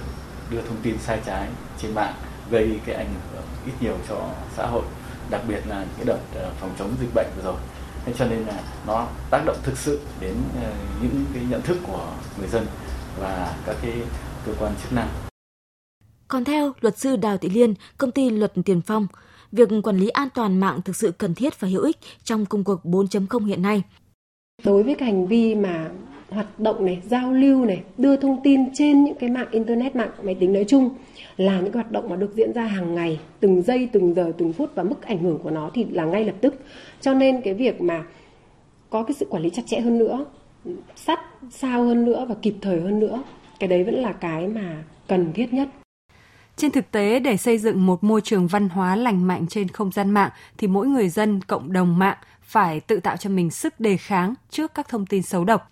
đưa 0.51 0.62
thông 0.62 0.78
tin 0.84 0.98
sai 0.98 1.19
trái 1.25 1.48
trên 1.81 1.96
mạng 1.96 2.13
gây 2.51 2.80
cái 2.86 2.96
ảnh 2.96 3.13
hưởng 3.34 3.44
ít 3.66 3.74
nhiều 3.81 3.98
cho 4.10 4.30
xã 4.57 4.68
hội 4.68 4.84
đặc 5.30 5.42
biệt 5.48 5.62
là 5.68 5.86
cái 5.98 6.06
đợt 6.06 6.19
ờ, 6.36 6.54
phòng 6.60 6.72
chống 6.80 6.96
dịch 7.01 7.13
bệnh 7.16 7.28
vừa 7.36 7.44
rồi 7.44 7.60
thế 8.06 8.13
cho 8.18 8.25
nên 8.25 8.40
là 8.40 8.62
nó 8.88 9.07
tác 9.30 9.44
động 9.46 9.57
thực 9.63 9.78
sự 9.78 10.00
đến 10.19 10.34
ờ, 10.63 10.72
những 11.01 11.25
cái 11.34 11.44
nhận 11.50 11.62
thức 11.62 11.78
của 11.88 12.12
người 12.40 12.48
dân 12.48 12.66
và 13.19 13.56
các 13.66 13.75
cái 13.81 13.94
cơ 14.46 14.54
quan 14.60 14.74
chức 14.84 14.94
năng 14.94 15.10
còn 16.30 16.44
theo 16.44 16.74
luật 16.81 16.98
sư 16.98 17.16
Đào 17.16 17.38
Thị 17.38 17.50
Liên, 17.50 17.74
công 17.98 18.12
ty 18.12 18.30
Luật 18.30 18.54
Tiền 18.66 18.81
Phong, 18.81 19.07
việc 19.51 19.69
quản 19.84 19.98
lý 19.98 20.10
an 20.10 20.28
toàn 20.34 20.60
mạng 20.60 20.81
thực 20.86 20.96
sự 20.96 21.12
cần 21.12 21.36
thiết 21.36 21.60
và 21.60 21.68
hữu 21.68 21.84
ích 21.84 21.98
trong 22.24 22.46
công 22.46 22.63
cuộc 22.63 22.86
4.0 22.86 23.46
hiện 23.46 23.62
nay. 23.62 23.84
Đối 24.63 24.84
với 24.84 24.96
cái 24.96 25.12
hành 25.12 25.28
vi 25.28 25.56
mà 25.56 25.90
hoạt 26.29 26.59
động 26.59 26.85
này 26.85 27.01
giao 27.05 27.33
lưu 27.33 27.65
này 27.65 27.83
đưa 27.97 28.15
thông 28.15 28.43
tin 28.43 28.73
trên 28.73 29.03
những 29.03 29.15
cái 29.19 29.29
mạng 29.29 29.47
internet 29.51 29.95
mạng 29.95 30.09
máy 30.23 30.35
tính 30.35 30.53
nói 30.53 30.65
chung 30.67 30.89
là 31.37 31.59
những 31.59 31.71
cái 31.71 31.83
hoạt 31.83 31.91
động 31.91 32.09
mà 32.09 32.15
được 32.15 32.33
diễn 32.35 32.53
ra 32.53 32.63
hàng 32.63 32.95
ngày 32.95 33.19
từng 33.39 33.61
giây 33.61 33.89
từng 33.91 34.13
giờ 34.13 34.31
từng 34.37 34.53
phút 34.53 34.69
và 34.75 34.83
mức 34.83 35.01
ảnh 35.01 35.23
hưởng 35.23 35.39
của 35.43 35.49
nó 35.49 35.71
thì 35.73 35.85
là 35.91 36.05
ngay 36.05 36.25
lập 36.25 36.35
tức 36.41 36.55
cho 37.01 37.13
nên 37.13 37.41
cái 37.41 37.53
việc 37.53 37.81
mà 37.81 38.03
có 38.89 39.03
cái 39.03 39.15
sự 39.19 39.27
quản 39.29 39.43
lý 39.43 39.49
chặt 39.49 39.63
chẽ 39.65 39.79
hơn 39.79 39.97
nữa 39.97 40.25
sát 40.95 41.19
sao 41.51 41.83
hơn 41.83 42.05
nữa 42.05 42.25
và 42.29 42.35
kịp 42.41 42.55
thời 42.61 42.81
hơn 42.81 42.99
nữa 42.99 43.23
cái 43.59 43.67
đấy 43.67 43.83
vẫn 43.83 43.95
là 43.95 44.11
cái 44.11 44.47
mà 44.47 44.83
cần 45.07 45.33
thiết 45.33 45.53
nhất 45.53 45.69
trên 46.59 46.71
thực 46.71 46.91
tế, 46.91 47.19
để 47.19 47.37
xây 47.37 47.57
dựng 47.57 47.85
một 47.85 48.03
môi 48.03 48.21
trường 48.21 48.47
văn 48.47 48.69
hóa 48.69 48.95
lành 48.95 49.27
mạnh 49.27 49.45
trên 49.49 49.67
không 49.67 49.91
gian 49.91 50.11
mạng 50.11 50.29
thì 50.57 50.67
mỗi 50.67 50.87
người 50.87 51.09
dân, 51.09 51.41
cộng 51.41 51.73
đồng 51.73 51.97
mạng 51.99 52.17
phải 52.41 52.79
tự 52.79 52.99
tạo 52.99 53.17
cho 53.17 53.29
mình 53.29 53.51
sức 53.51 53.79
đề 53.79 53.97
kháng 53.97 54.33
trước 54.49 54.73
các 54.73 54.89
thông 54.89 55.05
tin 55.05 55.21
xấu 55.21 55.45
độc. 55.45 55.71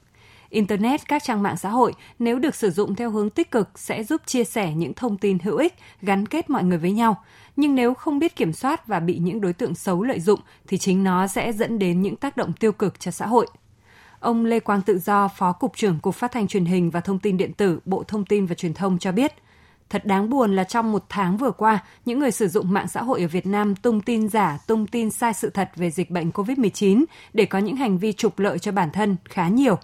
Internet, 0.50 1.08
các 1.08 1.24
trang 1.24 1.44
mạng 1.44 1.58
xã 1.58 1.70
hội 1.70 1.94
nếu 2.20 2.40
được 2.40 2.56
sử 2.56 2.72
dụng 2.72 2.96
theo 2.96 3.10
hướng 3.10 3.30
tích 3.30 3.52
cực 3.52 3.80
sẽ 3.80 4.04
giúp 4.04 4.22
chia 4.26 4.44
sẻ 4.44 4.74
những 4.74 4.94
thông 4.94 5.18
tin 5.18 5.40
hữu 5.40 5.58
ích, 5.58 5.74
gắn 6.02 6.26
kết 6.26 6.50
mọi 6.50 6.64
người 6.64 6.78
với 6.78 6.92
nhau. 6.92 7.24
Nhưng 7.56 7.76
nếu 7.76 7.94
không 7.94 8.20
biết 8.20 8.36
kiểm 8.36 8.54
soát 8.54 8.88
và 8.88 9.00
bị 9.00 9.18
những 9.18 9.42
đối 9.42 9.54
tượng 9.54 9.76
xấu 9.76 10.04
lợi 10.04 10.20
dụng 10.20 10.40
thì 10.68 10.78
chính 10.78 11.04
nó 11.04 11.28
sẽ 11.28 11.54
dẫn 11.54 11.80
đến 11.80 12.02
những 12.02 12.16
tác 12.16 12.38
động 12.38 12.54
tiêu 12.54 12.72
cực 12.72 13.00
cho 13.00 13.12
xã 13.12 13.28
hội. 13.28 13.48
Ông 14.20 14.46
Lê 14.46 14.60
Quang 14.60 14.82
Tự 14.82 15.00
Do, 15.00 15.28
Phó 15.28 15.52
Cục 15.52 15.78
trưởng 15.78 16.00
Cục 16.00 16.16
Phát 16.16 16.32
thanh 16.32 16.48
Truyền 16.48 16.66
hình 16.66 16.90
và 16.90 17.00
Thông 17.00 17.20
tin 17.20 17.38
Điện 17.38 17.54
tử, 17.54 17.80
Bộ 17.86 18.04
Thông 18.04 18.26
tin 18.26 18.46
và 18.46 18.56
Truyền 18.56 18.74
thông 18.74 19.00
cho 19.00 19.12
biết, 19.12 19.34
Thật 19.90 20.06
đáng 20.06 20.30
buồn 20.30 20.56
là 20.56 20.64
trong 20.64 20.92
một 20.92 21.04
tháng 21.10 21.38
vừa 21.38 21.52
qua, 21.52 21.84
những 22.06 22.20
người 22.20 22.32
sử 22.32 22.48
dụng 22.48 22.74
mạng 22.74 22.88
xã 22.88 23.02
hội 23.02 23.22
ở 23.22 23.28
Việt 23.28 23.46
Nam 23.46 23.76
tung 23.76 24.02
tin 24.02 24.30
giả, 24.30 24.58
tung 24.68 24.88
tin 24.88 25.10
sai 25.10 25.34
sự 25.34 25.50
thật 25.50 25.70
về 25.76 25.92
dịch 25.92 26.10
bệnh 26.10 26.30
COVID-19 26.30 27.04
để 27.34 27.46
có 27.46 27.60
những 27.60 27.76
hành 27.76 27.98
vi 27.98 28.14
trục 28.14 28.40
lợi 28.40 28.60
cho 28.60 28.72
bản 28.72 28.90
thân 28.92 29.16
khá 29.26 29.48
nhiều, 29.48 29.78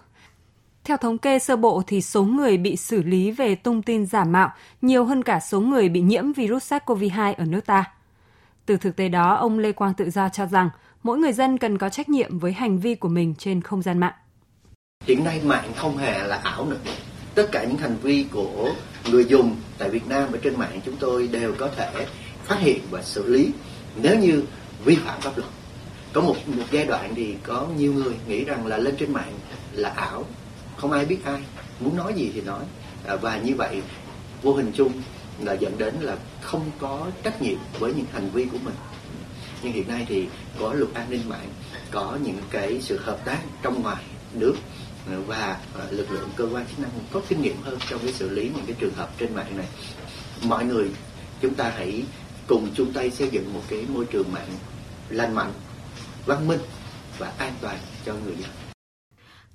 theo 0.83 0.97
thống 0.97 1.17
kê 1.17 1.39
sơ 1.39 1.55
bộ 1.55 1.83
thì 1.87 2.01
số 2.01 2.23
người 2.23 2.57
bị 2.57 2.75
xử 2.75 3.03
lý 3.03 3.31
về 3.31 3.55
tung 3.55 3.81
tin 3.81 4.05
giả 4.05 4.23
mạo 4.23 4.53
nhiều 4.81 5.05
hơn 5.05 5.23
cả 5.23 5.39
số 5.39 5.61
người 5.61 5.89
bị 5.89 6.01
nhiễm 6.01 6.33
virus 6.33 6.73
SARS-CoV-2 6.73 7.33
ở 7.37 7.45
nước 7.45 7.65
ta. 7.65 7.91
Từ 8.65 8.77
thực 8.77 8.95
tế 8.95 9.09
đó, 9.09 9.35
ông 9.35 9.59
Lê 9.59 9.71
Quang 9.71 9.93
Tự 9.93 10.09
Do 10.09 10.29
cho 10.29 10.45
rằng 10.45 10.69
mỗi 11.03 11.17
người 11.17 11.33
dân 11.33 11.57
cần 11.57 11.77
có 11.77 11.89
trách 11.89 12.09
nhiệm 12.09 12.39
với 12.39 12.51
hành 12.51 12.79
vi 12.79 12.95
của 12.95 13.09
mình 13.09 13.35
trên 13.37 13.61
không 13.61 13.81
gian 13.81 13.99
mạng. 13.99 14.13
Hiện 15.05 15.23
nay 15.23 15.41
mạng 15.43 15.71
không 15.75 15.97
hề 15.97 16.27
là 16.27 16.39
ảo 16.43 16.65
nữa. 16.65 16.77
Tất 17.35 17.49
cả 17.51 17.63
những 17.63 17.77
hành 17.77 17.97
vi 18.01 18.25
của 18.31 18.69
người 19.11 19.25
dùng 19.25 19.55
tại 19.77 19.89
Việt 19.89 20.07
Nam 20.07 20.29
và 20.31 20.39
trên 20.41 20.59
mạng 20.59 20.79
chúng 20.85 20.95
tôi 20.99 21.27
đều 21.27 21.53
có 21.57 21.69
thể 21.75 22.07
phát 22.43 22.59
hiện 22.59 22.79
và 22.91 23.01
xử 23.01 23.27
lý 23.27 23.51
nếu 24.01 24.19
như 24.19 24.43
vi 24.85 24.95
phạm 24.95 25.21
pháp 25.21 25.37
luật. 25.37 25.49
Có 26.13 26.21
một 26.21 26.35
một 26.47 26.63
giai 26.71 26.85
đoạn 26.85 27.13
thì 27.15 27.35
có 27.43 27.67
nhiều 27.77 27.93
người 27.93 28.13
nghĩ 28.27 28.43
rằng 28.43 28.67
là 28.67 28.77
lên 28.77 28.95
trên 28.99 29.13
mạng 29.13 29.33
là 29.71 29.89
ảo 29.89 30.23
không 30.77 30.91
ai 30.91 31.05
biết 31.05 31.25
ai. 31.25 31.41
Muốn 31.79 31.95
nói 31.95 32.13
gì 32.13 32.31
thì 32.33 32.41
nói. 32.41 32.63
À, 33.07 33.15
và 33.15 33.37
như 33.37 33.55
vậy 33.55 33.81
vô 34.41 34.53
hình 34.53 34.71
chung 34.75 34.91
là 35.39 35.53
dẫn 35.53 35.77
đến 35.77 35.95
là 35.99 36.17
không 36.41 36.71
có 36.79 37.07
trách 37.23 37.41
nhiệm 37.41 37.57
với 37.79 37.93
những 37.93 38.05
hành 38.13 38.29
vi 38.29 38.45
của 38.45 38.57
mình. 38.63 38.75
Nhưng 39.63 39.73
hiện 39.73 39.87
nay 39.87 40.05
thì 40.09 40.27
có 40.59 40.73
luật 40.73 40.93
an 40.93 41.09
ninh 41.09 41.29
mạng 41.29 41.49
có 41.91 42.17
những 42.23 42.37
cái 42.49 42.81
sự 42.81 42.97
hợp 42.97 43.25
tác 43.25 43.39
trong 43.61 43.81
ngoài 43.81 44.03
nước 44.33 44.55
à, 45.07 45.15
và 45.27 45.57
à, 45.79 45.85
lực 45.89 46.11
lượng 46.11 46.29
cơ 46.35 46.47
quan 46.51 46.65
chức 46.67 46.79
năng 46.79 46.91
có 47.11 47.21
kinh 47.29 47.41
nghiệm 47.41 47.61
hơn 47.61 47.79
trong 47.89 47.99
cái 47.99 48.13
xử 48.13 48.29
lý 48.29 48.51
những 48.55 48.65
cái 48.65 48.75
trường 48.79 48.93
hợp 48.93 49.09
trên 49.17 49.35
mạng 49.35 49.57
này. 49.57 49.67
Mọi 50.43 50.65
người 50.65 50.89
chúng 51.41 51.53
ta 51.53 51.71
hãy 51.75 52.03
cùng 52.47 52.69
chung 52.75 52.93
tay 52.93 53.11
xây 53.11 53.29
dựng 53.29 53.53
một 53.53 53.61
cái 53.67 53.85
môi 53.89 54.05
trường 54.05 54.31
mạng 54.31 54.49
lành 55.09 55.35
mạnh 55.35 55.51
văn 56.25 56.47
minh 56.47 56.61
và 57.17 57.31
an 57.37 57.53
toàn 57.61 57.77
cho 58.05 58.13
người 58.13 58.35
dân 58.35 58.49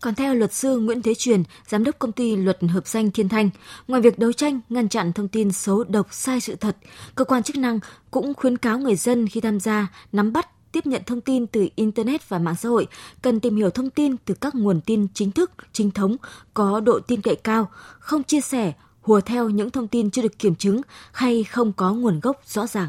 còn 0.01 0.15
theo 0.15 0.35
luật 0.35 0.53
sư 0.53 0.79
Nguyễn 0.79 1.03
Thế 1.03 1.15
Truyền, 1.15 1.43
giám 1.67 1.85
đốc 1.85 1.99
công 1.99 2.13
ty 2.13 2.37
luật 2.37 2.59
hợp 2.69 2.87
danh 2.87 3.11
Thiên 3.11 3.29
Thanh, 3.29 3.51
ngoài 3.89 4.03
việc 4.03 4.19
đấu 4.19 4.33
tranh 4.33 4.61
ngăn 4.69 4.89
chặn 4.89 5.13
thông 5.13 5.29
tin 5.29 5.53
xấu 5.53 5.85
độc 5.85 6.07
sai 6.11 6.41
sự 6.41 6.57
thật, 6.57 6.77
cơ 7.15 7.25
quan 7.25 7.43
chức 7.43 7.57
năng 7.57 7.79
cũng 8.11 8.35
khuyến 8.35 8.59
cáo 8.59 8.79
người 8.79 8.97
dân 8.97 9.29
khi 9.29 9.41
tham 9.41 9.61
gia 9.61 9.89
nắm 10.13 10.33
bắt 10.33 10.49
tiếp 10.73 10.87
nhận 10.87 11.03
thông 11.07 11.21
tin 11.21 11.47
từ 11.47 11.69
internet 11.75 12.29
và 12.29 12.39
mạng 12.39 12.57
xã 12.57 12.69
hội 12.69 12.87
cần 13.23 13.41
tìm 13.41 13.57
hiểu 13.57 13.71
thông 13.71 13.91
tin 13.91 14.17
từ 14.25 14.35
các 14.35 14.55
nguồn 14.55 14.81
tin 14.81 15.07
chính 15.15 15.31
thức, 15.31 15.51
chính 15.73 15.91
thống, 15.91 16.17
có 16.55 16.81
độ 16.81 17.01
tin 17.01 17.23
cậy 17.23 17.37
cao, 17.37 17.71
không 17.99 18.25
chia 18.25 18.41
sẻ, 18.41 18.73
hùa 19.01 19.21
theo 19.21 19.49
những 19.49 19.71
thông 19.71 19.89
tin 19.89 20.11
chưa 20.11 20.23
được 20.23 20.39
kiểm 20.39 20.55
chứng 20.55 20.81
hay 21.13 21.45
không 21.45 21.73
có 21.73 21.93
nguồn 21.93 22.21
gốc 22.21 22.41
rõ 22.47 22.67
ràng. 22.67 22.89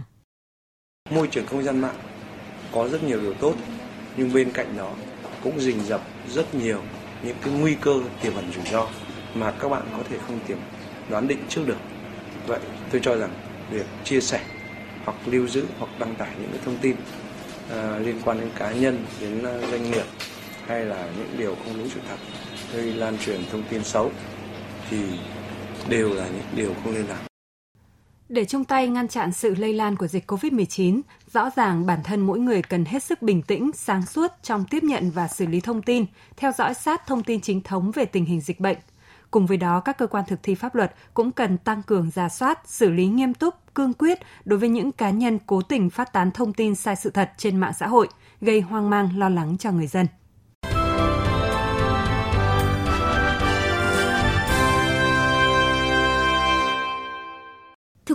Môi 1.09 1.27
trường 1.27 1.47
không 1.47 1.63
gian 1.63 1.81
mạng 1.81 1.95
có 2.71 2.87
rất 2.89 3.03
nhiều 3.03 3.21
điều 3.21 3.33
tốt, 3.33 3.55
nhưng 4.17 4.33
bên 4.33 4.51
cạnh 4.51 4.77
đó 4.77 4.93
cũng 5.43 5.59
rình 5.59 5.83
rập 5.83 6.01
rất 6.33 6.55
nhiều 6.55 6.81
những 7.23 7.37
cái 7.41 7.53
nguy 7.53 7.75
cơ 7.81 7.99
tiềm 8.21 8.35
ẩn 8.35 8.51
rủi 8.51 8.65
ro 8.71 8.87
mà 9.35 9.51
các 9.51 9.69
bạn 9.69 9.83
có 9.97 10.03
thể 10.09 10.17
không 10.27 10.39
tiềm 10.47 10.57
đoán 11.09 11.27
định 11.27 11.39
trước 11.49 11.61
được. 11.67 11.77
Vậy 12.47 12.59
tôi 12.91 13.01
cho 13.03 13.17
rằng 13.17 13.29
việc 13.71 13.85
chia 14.03 14.21
sẻ 14.21 14.41
hoặc 15.05 15.17
lưu 15.25 15.47
giữ 15.47 15.65
hoặc 15.79 15.91
đăng 15.99 16.15
tải 16.15 16.29
những 16.41 16.49
cái 16.51 16.59
thông 16.65 16.77
tin 16.81 16.95
uh, 16.95 18.05
liên 18.05 18.21
quan 18.25 18.39
đến 18.39 18.49
cá 18.55 18.71
nhân, 18.71 19.05
đến 19.21 19.39
uh, 19.39 19.69
doanh 19.71 19.91
nghiệp 19.91 20.05
hay 20.67 20.85
là 20.85 21.09
những 21.17 21.37
điều 21.37 21.55
không 21.55 21.77
đúng 21.77 21.89
sự 21.89 21.99
thật 22.09 22.17
gây 22.73 22.93
lan 22.93 23.17
truyền 23.17 23.41
thông 23.51 23.63
tin 23.69 23.83
xấu 23.83 24.11
thì 24.89 24.97
đều 25.89 26.13
là 26.13 26.27
những 26.27 26.43
điều 26.55 26.73
không 26.83 26.93
nên 26.93 27.05
làm. 27.05 27.17
Để 28.29 28.45
chung 28.45 28.65
tay 28.65 28.87
ngăn 28.87 29.07
chặn 29.07 29.31
sự 29.31 29.55
lây 29.55 29.73
lan 29.73 29.95
của 29.95 30.07
dịch 30.07 30.31
COVID-19, 30.31 31.01
rõ 31.33 31.49
ràng 31.55 31.85
bản 31.85 31.99
thân 32.03 32.21
mỗi 32.21 32.39
người 32.39 32.61
cần 32.61 32.85
hết 32.85 33.03
sức 33.03 33.21
bình 33.21 33.41
tĩnh, 33.41 33.71
sáng 33.75 34.05
suốt 34.05 34.31
trong 34.43 34.65
tiếp 34.69 34.83
nhận 34.83 35.11
và 35.11 35.27
xử 35.27 35.45
lý 35.45 35.61
thông 35.61 35.81
tin, 35.81 36.05
theo 36.37 36.51
dõi 36.51 36.73
sát 36.73 37.07
thông 37.07 37.23
tin 37.23 37.41
chính 37.41 37.61
thống 37.61 37.91
về 37.91 38.05
tình 38.05 38.25
hình 38.25 38.41
dịch 38.41 38.59
bệnh. 38.59 38.77
Cùng 39.31 39.45
với 39.45 39.57
đó, 39.57 39.79
các 39.79 39.97
cơ 39.97 40.07
quan 40.07 40.23
thực 40.27 40.43
thi 40.43 40.55
pháp 40.55 40.75
luật 40.75 40.95
cũng 41.13 41.31
cần 41.31 41.57
tăng 41.57 41.83
cường 41.83 42.11
giả 42.11 42.29
soát, 42.29 42.59
xử 42.65 42.89
lý 42.89 43.07
nghiêm 43.07 43.33
túc, 43.33 43.55
cương 43.73 43.93
quyết 43.93 44.19
đối 44.45 44.59
với 44.59 44.69
những 44.69 44.91
cá 44.91 45.09
nhân 45.09 45.39
cố 45.47 45.61
tình 45.61 45.89
phát 45.89 46.13
tán 46.13 46.31
thông 46.31 46.53
tin 46.53 46.75
sai 46.75 46.95
sự 46.95 47.09
thật 47.09 47.31
trên 47.37 47.57
mạng 47.57 47.73
xã 47.79 47.87
hội, 47.87 48.07
gây 48.41 48.61
hoang 48.61 48.89
mang 48.89 49.17
lo 49.17 49.29
lắng 49.29 49.57
cho 49.59 49.71
người 49.71 49.87
dân. 49.87 50.07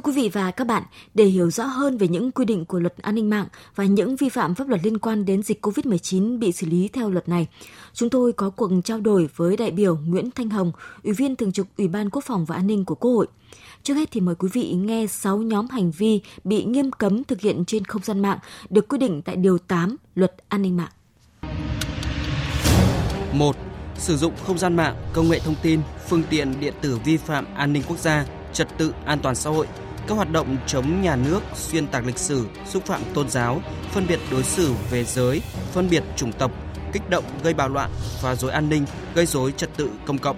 Quý 0.04 0.12
vị 0.12 0.30
và 0.32 0.50
các 0.50 0.66
bạn, 0.66 0.82
để 1.14 1.24
hiểu 1.24 1.50
rõ 1.50 1.64
hơn 1.64 1.98
về 1.98 2.08
những 2.08 2.32
quy 2.32 2.44
định 2.44 2.64
của 2.64 2.78
luật 2.78 2.94
an 3.02 3.14
ninh 3.14 3.30
mạng 3.30 3.46
và 3.74 3.84
những 3.84 4.16
vi 4.16 4.28
phạm 4.28 4.54
pháp 4.54 4.68
luật 4.68 4.80
liên 4.84 4.98
quan 4.98 5.24
đến 5.24 5.42
dịch 5.42 5.66
COVID-19 5.66 6.38
bị 6.38 6.52
xử 6.52 6.66
lý 6.66 6.88
theo 6.92 7.10
luật 7.10 7.28
này, 7.28 7.46
chúng 7.92 8.10
tôi 8.10 8.32
có 8.32 8.50
cuộc 8.50 8.70
trao 8.84 9.00
đổi 9.00 9.28
với 9.36 9.56
đại 9.56 9.70
biểu 9.70 9.96
Nguyễn 9.96 10.30
Thanh 10.30 10.50
Hồng, 10.50 10.72
Ủy 11.04 11.12
viên 11.12 11.36
Thường 11.36 11.52
trực 11.52 11.66
Ủy 11.78 11.88
ban 11.88 12.10
Quốc 12.10 12.24
phòng 12.24 12.44
và 12.44 12.56
An 12.56 12.66
ninh 12.66 12.84
của 12.84 12.94
Quốc 12.94 13.10
hội. 13.10 13.26
Trước 13.82 13.94
hết 13.94 14.08
thì 14.12 14.20
mời 14.20 14.34
quý 14.34 14.48
vị 14.52 14.72
nghe 14.72 15.06
6 15.06 15.38
nhóm 15.38 15.68
hành 15.68 15.90
vi 15.90 16.20
bị 16.44 16.64
nghiêm 16.64 16.90
cấm 16.90 17.24
thực 17.24 17.40
hiện 17.40 17.64
trên 17.64 17.84
không 17.84 18.02
gian 18.02 18.22
mạng 18.22 18.38
được 18.70 18.88
quy 18.88 18.98
định 18.98 19.22
tại 19.22 19.36
Điều 19.36 19.58
8 19.58 19.96
Luật 20.14 20.34
An 20.48 20.62
ninh 20.62 20.76
mạng. 20.76 20.90
1. 23.32 23.56
Sử 23.98 24.16
dụng 24.16 24.32
không 24.46 24.58
gian 24.58 24.76
mạng, 24.76 24.96
công 25.12 25.28
nghệ 25.28 25.38
thông 25.38 25.54
tin, 25.62 25.80
phương 26.08 26.22
tiện 26.30 26.60
điện 26.60 26.74
tử 26.80 26.98
vi 27.04 27.16
phạm 27.16 27.54
an 27.54 27.72
ninh 27.72 27.82
quốc 27.88 27.98
gia, 27.98 28.26
trật 28.52 28.68
tự 28.78 28.94
an 29.04 29.18
toàn 29.22 29.34
xã 29.34 29.50
hội, 29.50 29.66
các 30.08 30.14
hoạt 30.14 30.32
động 30.32 30.56
chống 30.66 31.02
nhà 31.02 31.16
nước, 31.16 31.40
xuyên 31.54 31.86
tạc 31.86 32.06
lịch 32.06 32.18
sử, 32.18 32.46
xúc 32.66 32.86
phạm 32.86 33.00
tôn 33.14 33.28
giáo, 33.28 33.60
phân 33.90 34.06
biệt 34.06 34.20
đối 34.30 34.42
xử 34.42 34.72
về 34.90 35.04
giới, 35.04 35.42
phân 35.72 35.90
biệt 35.90 36.02
chủng 36.16 36.32
tộc, 36.32 36.50
kích 36.92 37.10
động 37.10 37.24
gây 37.42 37.54
bạo 37.54 37.68
loạn, 37.68 37.90
phá 38.22 38.34
rối 38.34 38.50
an 38.50 38.68
ninh, 38.68 38.84
gây 39.14 39.26
rối 39.26 39.52
trật 39.52 39.76
tự 39.76 39.90
công 40.06 40.18
cộng. 40.18 40.36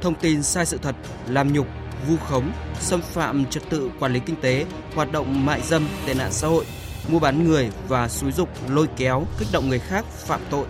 Thông 0.00 0.14
tin 0.14 0.42
sai 0.42 0.66
sự 0.66 0.78
thật, 0.82 0.96
làm 1.28 1.52
nhục, 1.52 1.66
vu 2.08 2.16
khống, 2.16 2.52
xâm 2.80 3.00
phạm 3.00 3.46
trật 3.46 3.62
tự 3.70 3.90
quản 4.00 4.12
lý 4.12 4.20
kinh 4.26 4.36
tế, 4.40 4.66
hoạt 4.94 5.12
động 5.12 5.46
mại 5.46 5.60
dâm, 5.62 5.88
tệ 6.06 6.14
nạn 6.14 6.32
xã 6.32 6.48
hội, 6.48 6.64
mua 7.08 7.18
bán 7.18 7.48
người 7.48 7.70
và 7.88 8.08
xúi 8.08 8.32
dục 8.32 8.48
lôi 8.68 8.86
kéo, 8.96 9.26
kích 9.38 9.48
động 9.52 9.68
người 9.68 9.78
khác 9.78 10.04
phạm 10.04 10.40
tội. 10.50 10.66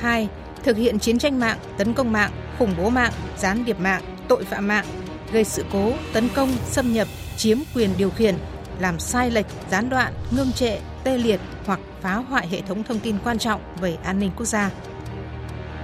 2. 0.00 0.28
Thực 0.62 0.76
hiện 0.76 0.98
chiến 0.98 1.18
tranh 1.18 1.40
mạng, 1.40 1.58
tấn 1.78 1.94
công 1.94 2.12
mạng, 2.12 2.30
khủng 2.58 2.74
bố 2.78 2.90
mạng, 2.90 3.12
gián 3.38 3.64
điệp 3.64 3.80
mạng, 3.80 4.02
tội 4.28 4.44
phạm 4.44 4.68
mạng, 4.68 4.86
gây 5.34 5.44
sự 5.44 5.64
cố, 5.72 5.92
tấn 6.12 6.28
công, 6.34 6.50
xâm 6.64 6.92
nhập, 6.92 7.08
chiếm 7.36 7.58
quyền 7.74 7.90
điều 7.98 8.10
khiển, 8.10 8.34
làm 8.78 8.98
sai 8.98 9.30
lệch, 9.30 9.46
gián 9.70 9.90
đoạn, 9.90 10.12
ngưng 10.30 10.52
trệ, 10.52 10.78
tê 11.04 11.18
liệt 11.18 11.40
hoặc 11.66 11.80
phá 12.02 12.14
hoại 12.14 12.48
hệ 12.48 12.60
thống 12.60 12.82
thông 12.82 13.00
tin 13.00 13.16
quan 13.24 13.38
trọng 13.38 13.60
về 13.80 13.96
an 14.04 14.18
ninh 14.18 14.30
quốc 14.36 14.46
gia. 14.46 14.70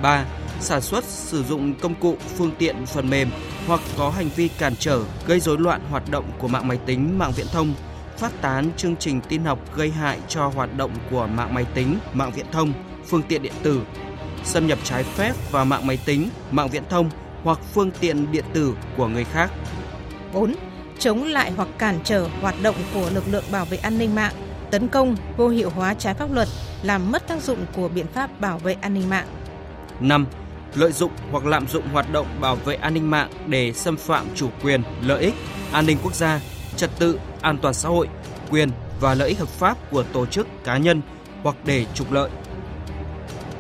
3. 0.03 0.25
Sản 0.61 0.81
xuất, 0.81 1.05
sử 1.05 1.45
dụng 1.45 1.75
công 1.75 1.95
cụ, 1.95 2.17
phương 2.37 2.53
tiện, 2.59 2.87
phần 2.87 3.11
mềm 3.11 3.31
hoặc 3.67 3.81
có 3.99 4.11
hành 4.11 4.29
vi 4.37 4.49
cản 4.49 4.77
trở, 4.77 5.03
gây 5.27 5.41
rối 5.41 5.59
loạn 5.59 5.81
hoạt 5.91 6.11
động 6.11 6.25
của 6.39 6.49
mạng 6.49 6.69
máy 6.69 6.79
tính, 6.87 7.19
mạng 7.19 7.33
viễn 7.37 7.47
thông, 7.53 7.75
phát 8.19 8.33
tán 8.41 8.71
chương 8.77 8.97
trình 8.97 9.21
tin 9.29 9.45
học 9.45 9.59
gây 9.77 9.91
hại 9.91 10.19
cho 10.29 10.47
hoạt 10.49 10.77
động 10.77 10.91
của 11.11 11.27
mạng 11.27 11.55
máy 11.55 11.67
tính, 11.75 11.99
mạng 12.13 12.33
viễn 12.35 12.47
thông, 12.53 12.73
phương 13.07 13.23
tiện 13.23 13.43
điện 13.43 13.55
tử, 13.63 13.83
xâm 14.45 14.67
nhập 14.67 14.79
trái 14.85 15.03
phép 15.03 15.33
vào 15.51 15.65
mạng 15.65 15.87
máy 15.87 15.99
tính, 16.05 16.29
mạng 16.51 16.69
viễn 16.69 16.85
thông 16.89 17.11
hoặc 17.45 17.59
phương 17.73 17.91
tiện 18.01 18.33
điện 18.33 18.45
tử 18.53 18.75
của 18.97 19.07
người 19.09 19.25
khác. 19.25 19.51
4. 20.33 20.55
Chống 20.99 21.25
lại 21.25 21.53
hoặc 21.57 21.69
cản 21.79 21.99
trở 22.05 22.29
hoạt 22.41 22.55
động 22.63 22.75
của 22.95 23.11
lực 23.15 23.25
lượng 23.31 23.45
bảo 23.53 23.65
vệ 23.65 23.77
an 23.77 23.99
ninh 23.99 24.15
mạng, 24.15 24.35
tấn 24.71 24.89
công, 24.89 25.17
vô 25.37 25.49
hiệu 25.49 25.71
hóa 25.71 25.95
trái 25.95 26.15
pháp 26.15 26.33
luật, 26.33 26.49
làm 26.83 27.13
mất 27.13 27.29
tác 27.29 27.43
dụng 27.43 27.59
của 27.77 27.89
biện 27.89 28.07
pháp 28.15 28.41
bảo 28.41 28.59
vệ 28.59 28.77
an 28.81 28.95
ninh 28.95 29.09
mạng. 29.09 29.27
5. 30.01 30.27
Lợi 30.75 30.93
dụng 30.93 31.13
hoặc 31.31 31.47
lạm 31.47 31.69
dụng 31.69 31.89
hoạt 31.93 32.13
động 32.13 32.27
bảo 32.41 32.57
vệ 32.57 32.75
an 32.75 32.95
ninh 32.95 33.11
mạng 33.11 33.31
để 33.47 33.73
xâm 33.73 33.97
phạm 33.97 34.27
chủ 34.35 34.49
quyền, 34.63 34.83
lợi 35.03 35.23
ích, 35.23 35.35
an 35.73 35.87
ninh 35.87 35.99
quốc 36.03 36.15
gia, 36.15 36.41
trật 36.77 36.91
tự, 36.99 37.19
an 37.41 37.59
toàn 37.59 37.75
xã 37.75 37.89
hội, 37.89 38.09
quyền 38.51 38.71
và 39.01 39.15
lợi 39.15 39.29
ích 39.29 39.39
hợp 39.39 39.49
pháp 39.49 39.91
của 39.91 40.03
tổ 40.03 40.27
chức 40.27 40.47
cá 40.65 40.77
nhân 40.77 41.01
hoặc 41.43 41.57
để 41.65 41.87
trục 41.95 42.13
lợi. 42.13 42.31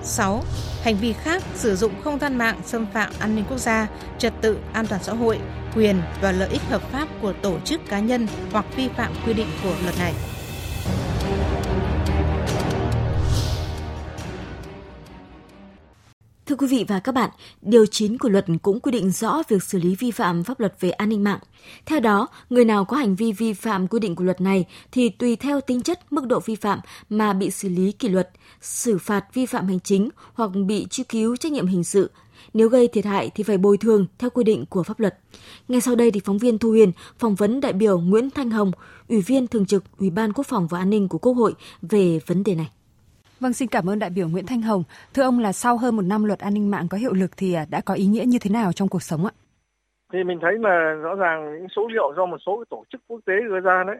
6. 0.02 0.42
Hành 0.82 0.96
vi 0.96 1.12
khác 1.12 1.42
sử 1.54 1.76
dụng 1.76 1.92
không 2.04 2.18
gian 2.18 2.38
mạng 2.38 2.60
xâm 2.64 2.86
phạm 2.92 3.12
an 3.18 3.36
ninh 3.36 3.44
quốc 3.48 3.58
gia, 3.58 3.88
trật 4.18 4.32
tự 4.40 4.58
an 4.72 4.86
toàn 4.86 5.02
xã 5.02 5.12
hội, 5.12 5.38
quyền 5.74 5.96
và 6.22 6.32
lợi 6.32 6.48
ích 6.48 6.62
hợp 6.62 6.82
pháp 6.82 7.08
của 7.22 7.32
tổ 7.32 7.60
chức 7.64 7.80
cá 7.88 8.00
nhân 8.00 8.26
hoặc 8.52 8.64
vi 8.76 8.88
phạm 8.88 9.12
quy 9.26 9.32
định 9.32 9.48
của 9.62 9.74
luật 9.84 9.98
này. 9.98 10.14
Thưa 16.50 16.56
quý 16.56 16.66
vị 16.66 16.84
và 16.88 17.00
các 17.00 17.12
bạn, 17.12 17.30
Điều 17.62 17.86
9 17.86 18.18
của 18.18 18.28
luật 18.28 18.46
cũng 18.62 18.80
quy 18.80 18.92
định 18.92 19.10
rõ 19.10 19.42
việc 19.48 19.62
xử 19.62 19.78
lý 19.78 19.94
vi 19.94 20.10
phạm 20.10 20.44
pháp 20.44 20.60
luật 20.60 20.74
về 20.80 20.90
an 20.90 21.08
ninh 21.08 21.24
mạng. 21.24 21.38
Theo 21.86 22.00
đó, 22.00 22.28
người 22.50 22.64
nào 22.64 22.84
có 22.84 22.96
hành 22.96 23.16
vi 23.16 23.32
vi 23.32 23.52
phạm 23.52 23.86
quy 23.86 23.98
định 23.98 24.16
của 24.16 24.24
luật 24.24 24.40
này 24.40 24.64
thì 24.92 25.08
tùy 25.08 25.36
theo 25.36 25.60
tính 25.60 25.82
chất 25.82 26.00
mức 26.10 26.26
độ 26.26 26.40
vi 26.40 26.54
phạm 26.54 26.80
mà 27.10 27.32
bị 27.32 27.50
xử 27.50 27.68
lý 27.68 27.92
kỷ 27.92 28.08
luật, 28.08 28.30
xử 28.60 28.98
phạt 28.98 29.24
vi 29.34 29.46
phạm 29.46 29.68
hành 29.68 29.80
chính 29.80 30.08
hoặc 30.34 30.50
bị 30.66 30.86
truy 30.90 31.04
cứu 31.04 31.36
trách 31.36 31.52
nhiệm 31.52 31.66
hình 31.66 31.84
sự. 31.84 32.10
Nếu 32.54 32.68
gây 32.68 32.88
thiệt 32.88 33.04
hại 33.04 33.30
thì 33.34 33.44
phải 33.44 33.58
bồi 33.58 33.76
thường 33.78 34.06
theo 34.18 34.30
quy 34.30 34.44
định 34.44 34.66
của 34.66 34.82
pháp 34.82 35.00
luật. 35.00 35.18
Ngay 35.68 35.80
sau 35.80 35.94
đây 35.94 36.10
thì 36.10 36.20
phóng 36.24 36.38
viên 36.38 36.58
Thu 36.58 36.70
Huyền 36.70 36.92
phỏng 37.18 37.34
vấn 37.34 37.60
đại 37.60 37.72
biểu 37.72 38.00
Nguyễn 38.00 38.30
Thanh 38.30 38.50
Hồng, 38.50 38.72
Ủy 39.08 39.20
viên 39.20 39.46
Thường 39.46 39.66
trực 39.66 39.84
Ủy 39.98 40.10
ban 40.10 40.32
Quốc 40.32 40.46
phòng 40.46 40.66
và 40.66 40.78
An 40.78 40.90
ninh 40.90 41.08
của 41.08 41.18
Quốc 41.18 41.32
hội 41.32 41.54
về 41.82 42.18
vấn 42.26 42.44
đề 42.44 42.54
này. 42.54 42.70
Vâng, 43.40 43.52
xin 43.52 43.68
cảm 43.68 43.90
ơn 43.90 43.98
đại 43.98 44.10
biểu 44.10 44.28
Nguyễn 44.28 44.46
Thanh 44.46 44.62
Hồng. 44.62 44.82
Thưa 45.14 45.22
ông 45.22 45.38
là 45.38 45.52
sau 45.52 45.76
hơn 45.76 45.96
một 45.96 46.02
năm 46.02 46.24
luật 46.24 46.38
an 46.38 46.54
ninh 46.54 46.70
mạng 46.70 46.86
có 46.90 46.98
hiệu 46.98 47.12
lực 47.12 47.30
thì 47.36 47.54
à, 47.54 47.66
đã 47.70 47.80
có 47.80 47.94
ý 47.94 48.06
nghĩa 48.06 48.24
như 48.26 48.38
thế 48.40 48.50
nào 48.50 48.72
trong 48.72 48.88
cuộc 48.88 49.02
sống 49.02 49.26
ạ? 49.26 49.32
Thì 50.12 50.24
mình 50.24 50.38
thấy 50.42 50.58
là 50.58 50.92
rõ 51.02 51.14
ràng 51.14 51.58
những 51.58 51.68
số 51.76 51.88
liệu 51.88 52.14
do 52.16 52.26
một 52.26 52.36
số 52.46 52.64
tổ 52.70 52.84
chức 52.92 53.00
quốc 53.08 53.20
tế 53.26 53.32
đưa 53.48 53.60
ra 53.60 53.84
đấy 53.86 53.96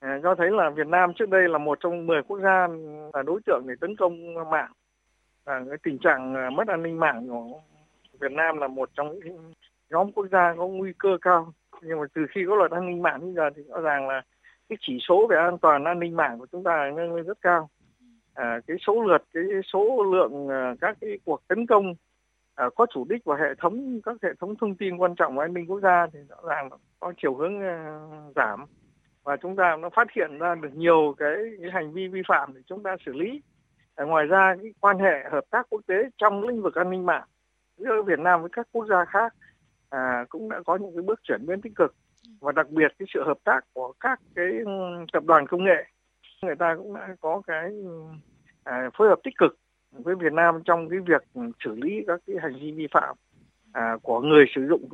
à, 0.00 0.20
cho 0.22 0.34
thấy 0.34 0.50
là 0.50 0.70
Việt 0.70 0.86
Nam 0.86 1.12
trước 1.14 1.28
đây 1.28 1.48
là 1.48 1.58
một 1.58 1.78
trong 1.80 2.06
10 2.06 2.22
quốc 2.22 2.40
gia 2.42 2.68
là 3.14 3.22
đối 3.22 3.40
tượng 3.46 3.62
để 3.66 3.74
tấn 3.80 3.96
công 3.96 4.34
mạng. 4.50 4.72
À, 5.44 5.60
cái 5.68 5.78
tình 5.82 5.98
trạng 5.98 6.34
à, 6.34 6.50
mất 6.50 6.68
an 6.68 6.82
ninh 6.82 7.00
mạng 7.00 7.28
của 7.28 7.60
Việt 8.20 8.32
Nam 8.32 8.58
là 8.58 8.68
một 8.68 8.90
trong 8.94 9.18
những 9.18 9.52
nhóm 9.90 10.12
quốc 10.12 10.26
gia 10.32 10.54
có 10.58 10.66
nguy 10.66 10.92
cơ 10.98 11.18
cao. 11.20 11.52
Nhưng 11.82 12.00
mà 12.00 12.06
từ 12.14 12.26
khi 12.30 12.40
có 12.48 12.56
luật 12.56 12.70
an 12.70 12.86
ninh 12.86 13.02
mạng 13.02 13.20
bây 13.20 13.32
giờ 13.32 13.50
thì 13.56 13.62
rõ 13.62 13.80
ràng 13.80 14.08
là 14.08 14.22
cái 14.68 14.78
chỉ 14.80 14.98
số 15.08 15.26
về 15.30 15.36
an 15.36 15.58
toàn 15.58 15.84
an 15.84 15.98
ninh 15.98 16.16
mạng 16.16 16.38
của 16.38 16.46
chúng 16.52 16.64
ta 16.64 16.90
nâng 16.96 17.14
lên 17.14 17.26
rất 17.26 17.38
cao 17.40 17.68
à, 18.38 18.60
cái 18.66 18.76
số 18.86 19.02
lượt 19.02 19.22
cái 19.34 19.44
số 19.72 20.04
lượng 20.12 20.48
à, 20.48 20.74
các 20.80 20.96
cái 21.00 21.18
cuộc 21.24 21.48
tấn 21.48 21.66
công 21.66 21.94
à, 22.54 22.68
có 22.76 22.86
chủ 22.94 23.04
đích 23.08 23.24
vào 23.24 23.38
hệ 23.38 23.54
thống 23.58 24.00
các 24.04 24.16
hệ 24.22 24.28
thống 24.40 24.56
thông 24.56 24.74
tin 24.74 24.96
quan 24.96 25.14
trọng 25.14 25.36
của 25.36 25.40
an 25.40 25.54
ninh 25.54 25.66
quốc 25.66 25.80
gia 25.80 26.06
thì 26.12 26.18
rõ 26.28 26.36
ràng 26.48 26.68
có 27.00 27.12
chiều 27.22 27.34
hướng 27.34 27.60
à, 27.60 28.00
giảm. 28.36 28.64
Và 29.24 29.36
chúng 29.36 29.56
ta 29.56 29.76
nó 29.76 29.90
phát 29.90 30.08
hiện 30.16 30.38
ra 30.38 30.54
được 30.54 30.74
nhiều 30.74 31.14
cái, 31.18 31.34
cái 31.62 31.70
hành 31.70 31.92
vi 31.92 32.08
vi 32.08 32.22
phạm 32.28 32.54
để 32.54 32.60
chúng 32.66 32.82
ta 32.82 32.96
xử 33.06 33.12
lý. 33.12 33.42
À, 33.94 34.04
ngoài 34.04 34.26
ra 34.26 34.56
cái 34.62 34.72
quan 34.80 34.98
hệ 34.98 35.28
hợp 35.30 35.44
tác 35.50 35.66
quốc 35.70 35.80
tế 35.86 35.94
trong 36.18 36.48
lĩnh 36.48 36.62
vực 36.62 36.74
an 36.74 36.90
ninh 36.90 37.06
mạng 37.06 37.28
giữa 37.76 38.02
Việt 38.06 38.18
Nam 38.18 38.40
với 38.40 38.50
các 38.52 38.68
quốc 38.72 38.86
gia 38.86 39.04
khác 39.04 39.34
à, 39.90 40.24
cũng 40.28 40.48
đã 40.48 40.60
có 40.66 40.76
những 40.76 40.94
cái 40.94 41.02
bước 41.02 41.20
chuyển 41.22 41.46
biến 41.46 41.60
tích 41.60 41.72
cực. 41.76 41.94
Và 42.40 42.52
đặc 42.52 42.70
biệt 42.70 42.92
cái 42.98 43.06
sự 43.14 43.22
hợp 43.26 43.38
tác 43.44 43.60
của 43.72 43.92
các 44.00 44.20
cái 44.34 44.46
ừ, 44.64 44.72
tập 45.12 45.24
đoàn 45.26 45.46
công 45.46 45.64
nghệ 45.64 45.84
người 46.42 46.56
ta 46.56 46.74
cũng 46.78 46.94
đã 46.94 47.16
có 47.20 47.42
cái 47.46 47.70
ừ, 47.70 48.02
à, 48.68 48.90
phối 48.98 49.08
hợp 49.08 49.18
tích 49.24 49.34
cực 49.38 49.58
với 49.92 50.14
Việt 50.14 50.32
Nam 50.32 50.62
trong 50.64 50.88
cái 50.88 50.98
việc 51.06 51.22
xử 51.64 51.74
lý 51.74 52.04
các 52.06 52.20
cái 52.26 52.36
hành 52.42 52.54
vi 52.60 52.72
vi 52.72 52.86
phạm 52.92 53.16
à, 53.72 53.96
của 54.02 54.20
người 54.20 54.44
sử 54.54 54.66
dụng 54.68 54.88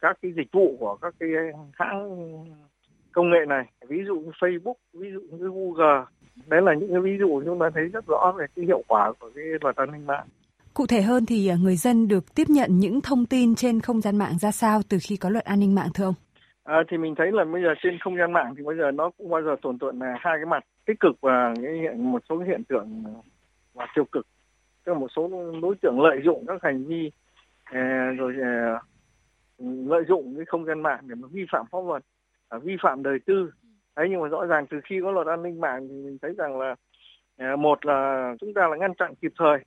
các 0.00 0.18
cái 0.22 0.32
dịch 0.36 0.52
vụ 0.52 0.76
của 0.80 0.96
các 1.02 1.14
cái 1.20 1.28
hãng 1.72 2.10
công 3.12 3.30
nghệ 3.30 3.46
này. 3.48 3.64
Ví 3.88 3.98
dụ 4.06 4.14
như 4.14 4.30
Facebook 4.40 4.74
ví 4.92 5.08
dụ 5.12 5.20
như 5.20 5.48
Google. 5.48 6.04
Đấy 6.46 6.62
là 6.62 6.74
những 6.74 6.90
cái 6.90 7.00
ví 7.00 7.18
dụ 7.18 7.42
chúng 7.44 7.58
ta 7.58 7.70
thấy 7.74 7.84
rất 7.84 8.06
rõ 8.06 8.34
về 8.38 8.46
cái 8.56 8.64
hiệu 8.64 8.82
quả 8.88 9.12
của 9.20 9.30
cái 9.34 9.44
luật 9.60 9.76
an 9.76 9.92
ninh 9.92 10.06
mạng. 10.06 10.26
Cụ 10.74 10.86
thể 10.86 11.02
hơn 11.02 11.26
thì 11.26 11.48
à, 11.48 11.56
người 11.62 11.76
dân 11.76 12.08
được 12.08 12.34
tiếp 12.34 12.46
nhận 12.48 12.78
những 12.78 13.00
thông 13.00 13.26
tin 13.26 13.54
trên 13.54 13.80
không 13.80 14.00
gian 14.00 14.18
mạng 14.18 14.38
ra 14.40 14.50
sao 14.50 14.80
từ 14.88 14.98
khi 15.08 15.16
có 15.16 15.28
luật 15.28 15.44
an 15.44 15.60
ninh 15.60 15.74
mạng 15.74 15.88
thưa 15.94 16.04
ông? 16.04 16.14
À, 16.64 16.82
thì 16.90 16.96
mình 16.96 17.14
thấy 17.14 17.32
là 17.32 17.44
bây 17.44 17.62
giờ 17.62 17.68
trên 17.82 17.98
không 18.00 18.16
gian 18.16 18.32
mạng 18.32 18.54
thì 18.56 18.64
bây 18.64 18.76
giờ 18.76 18.90
nó 18.90 19.10
cũng 19.18 19.30
bao 19.30 19.42
giờ 19.42 19.56
tồn 19.62 19.78
tại 19.78 19.90
là 19.94 20.14
hai 20.20 20.38
cái 20.38 20.46
mặt 20.46 20.64
tích 20.84 21.00
cực 21.00 21.20
và 21.20 21.54
cái 21.62 21.72
hiện, 21.72 22.12
một 22.12 22.22
số 22.28 22.38
hiện 22.38 22.64
tượng 22.64 23.02
ờ, 23.06 23.12
và 23.74 23.86
tiêu 23.94 24.04
cực. 24.04 24.26
Tức 24.84 24.92
là 24.92 24.98
một 24.98 25.08
số 25.16 25.30
đối 25.62 25.74
tượng 25.74 26.00
lợi 26.00 26.20
dụng 26.24 26.44
các 26.46 26.62
hành 26.62 26.84
vi 26.84 27.10
ờ, 27.64 27.80
rồi 28.16 28.34
ờ, 28.40 28.78
lợi 29.86 30.04
dụng 30.08 30.36
cái 30.36 30.44
không 30.44 30.64
gian 30.64 30.82
mạng 30.82 31.00
để 31.02 31.14
mà 31.14 31.28
vi 31.32 31.44
phạm 31.52 31.66
pháp 31.72 31.78
luật 31.86 32.02
à, 32.48 32.58
vi 32.58 32.76
phạm 32.82 33.02
đời 33.02 33.18
tư. 33.26 33.50
Đấy, 33.96 34.06
nhưng 34.10 34.20
mà 34.20 34.28
rõ 34.28 34.46
ràng 34.46 34.66
từ 34.70 34.80
khi 34.84 35.00
có 35.02 35.10
luật 35.10 35.26
an 35.26 35.42
ninh 35.42 35.60
mạng 35.60 35.88
thì 35.88 35.94
mình 35.94 36.18
thấy 36.22 36.34
rằng 36.38 36.58
là 36.58 36.74
một 37.56 37.86
là 37.86 38.34
chúng 38.40 38.54
ta 38.54 38.68
là 38.68 38.76
ngăn 38.76 38.94
chặn 38.94 39.14
kịp 39.14 39.32
thời 39.38 39.58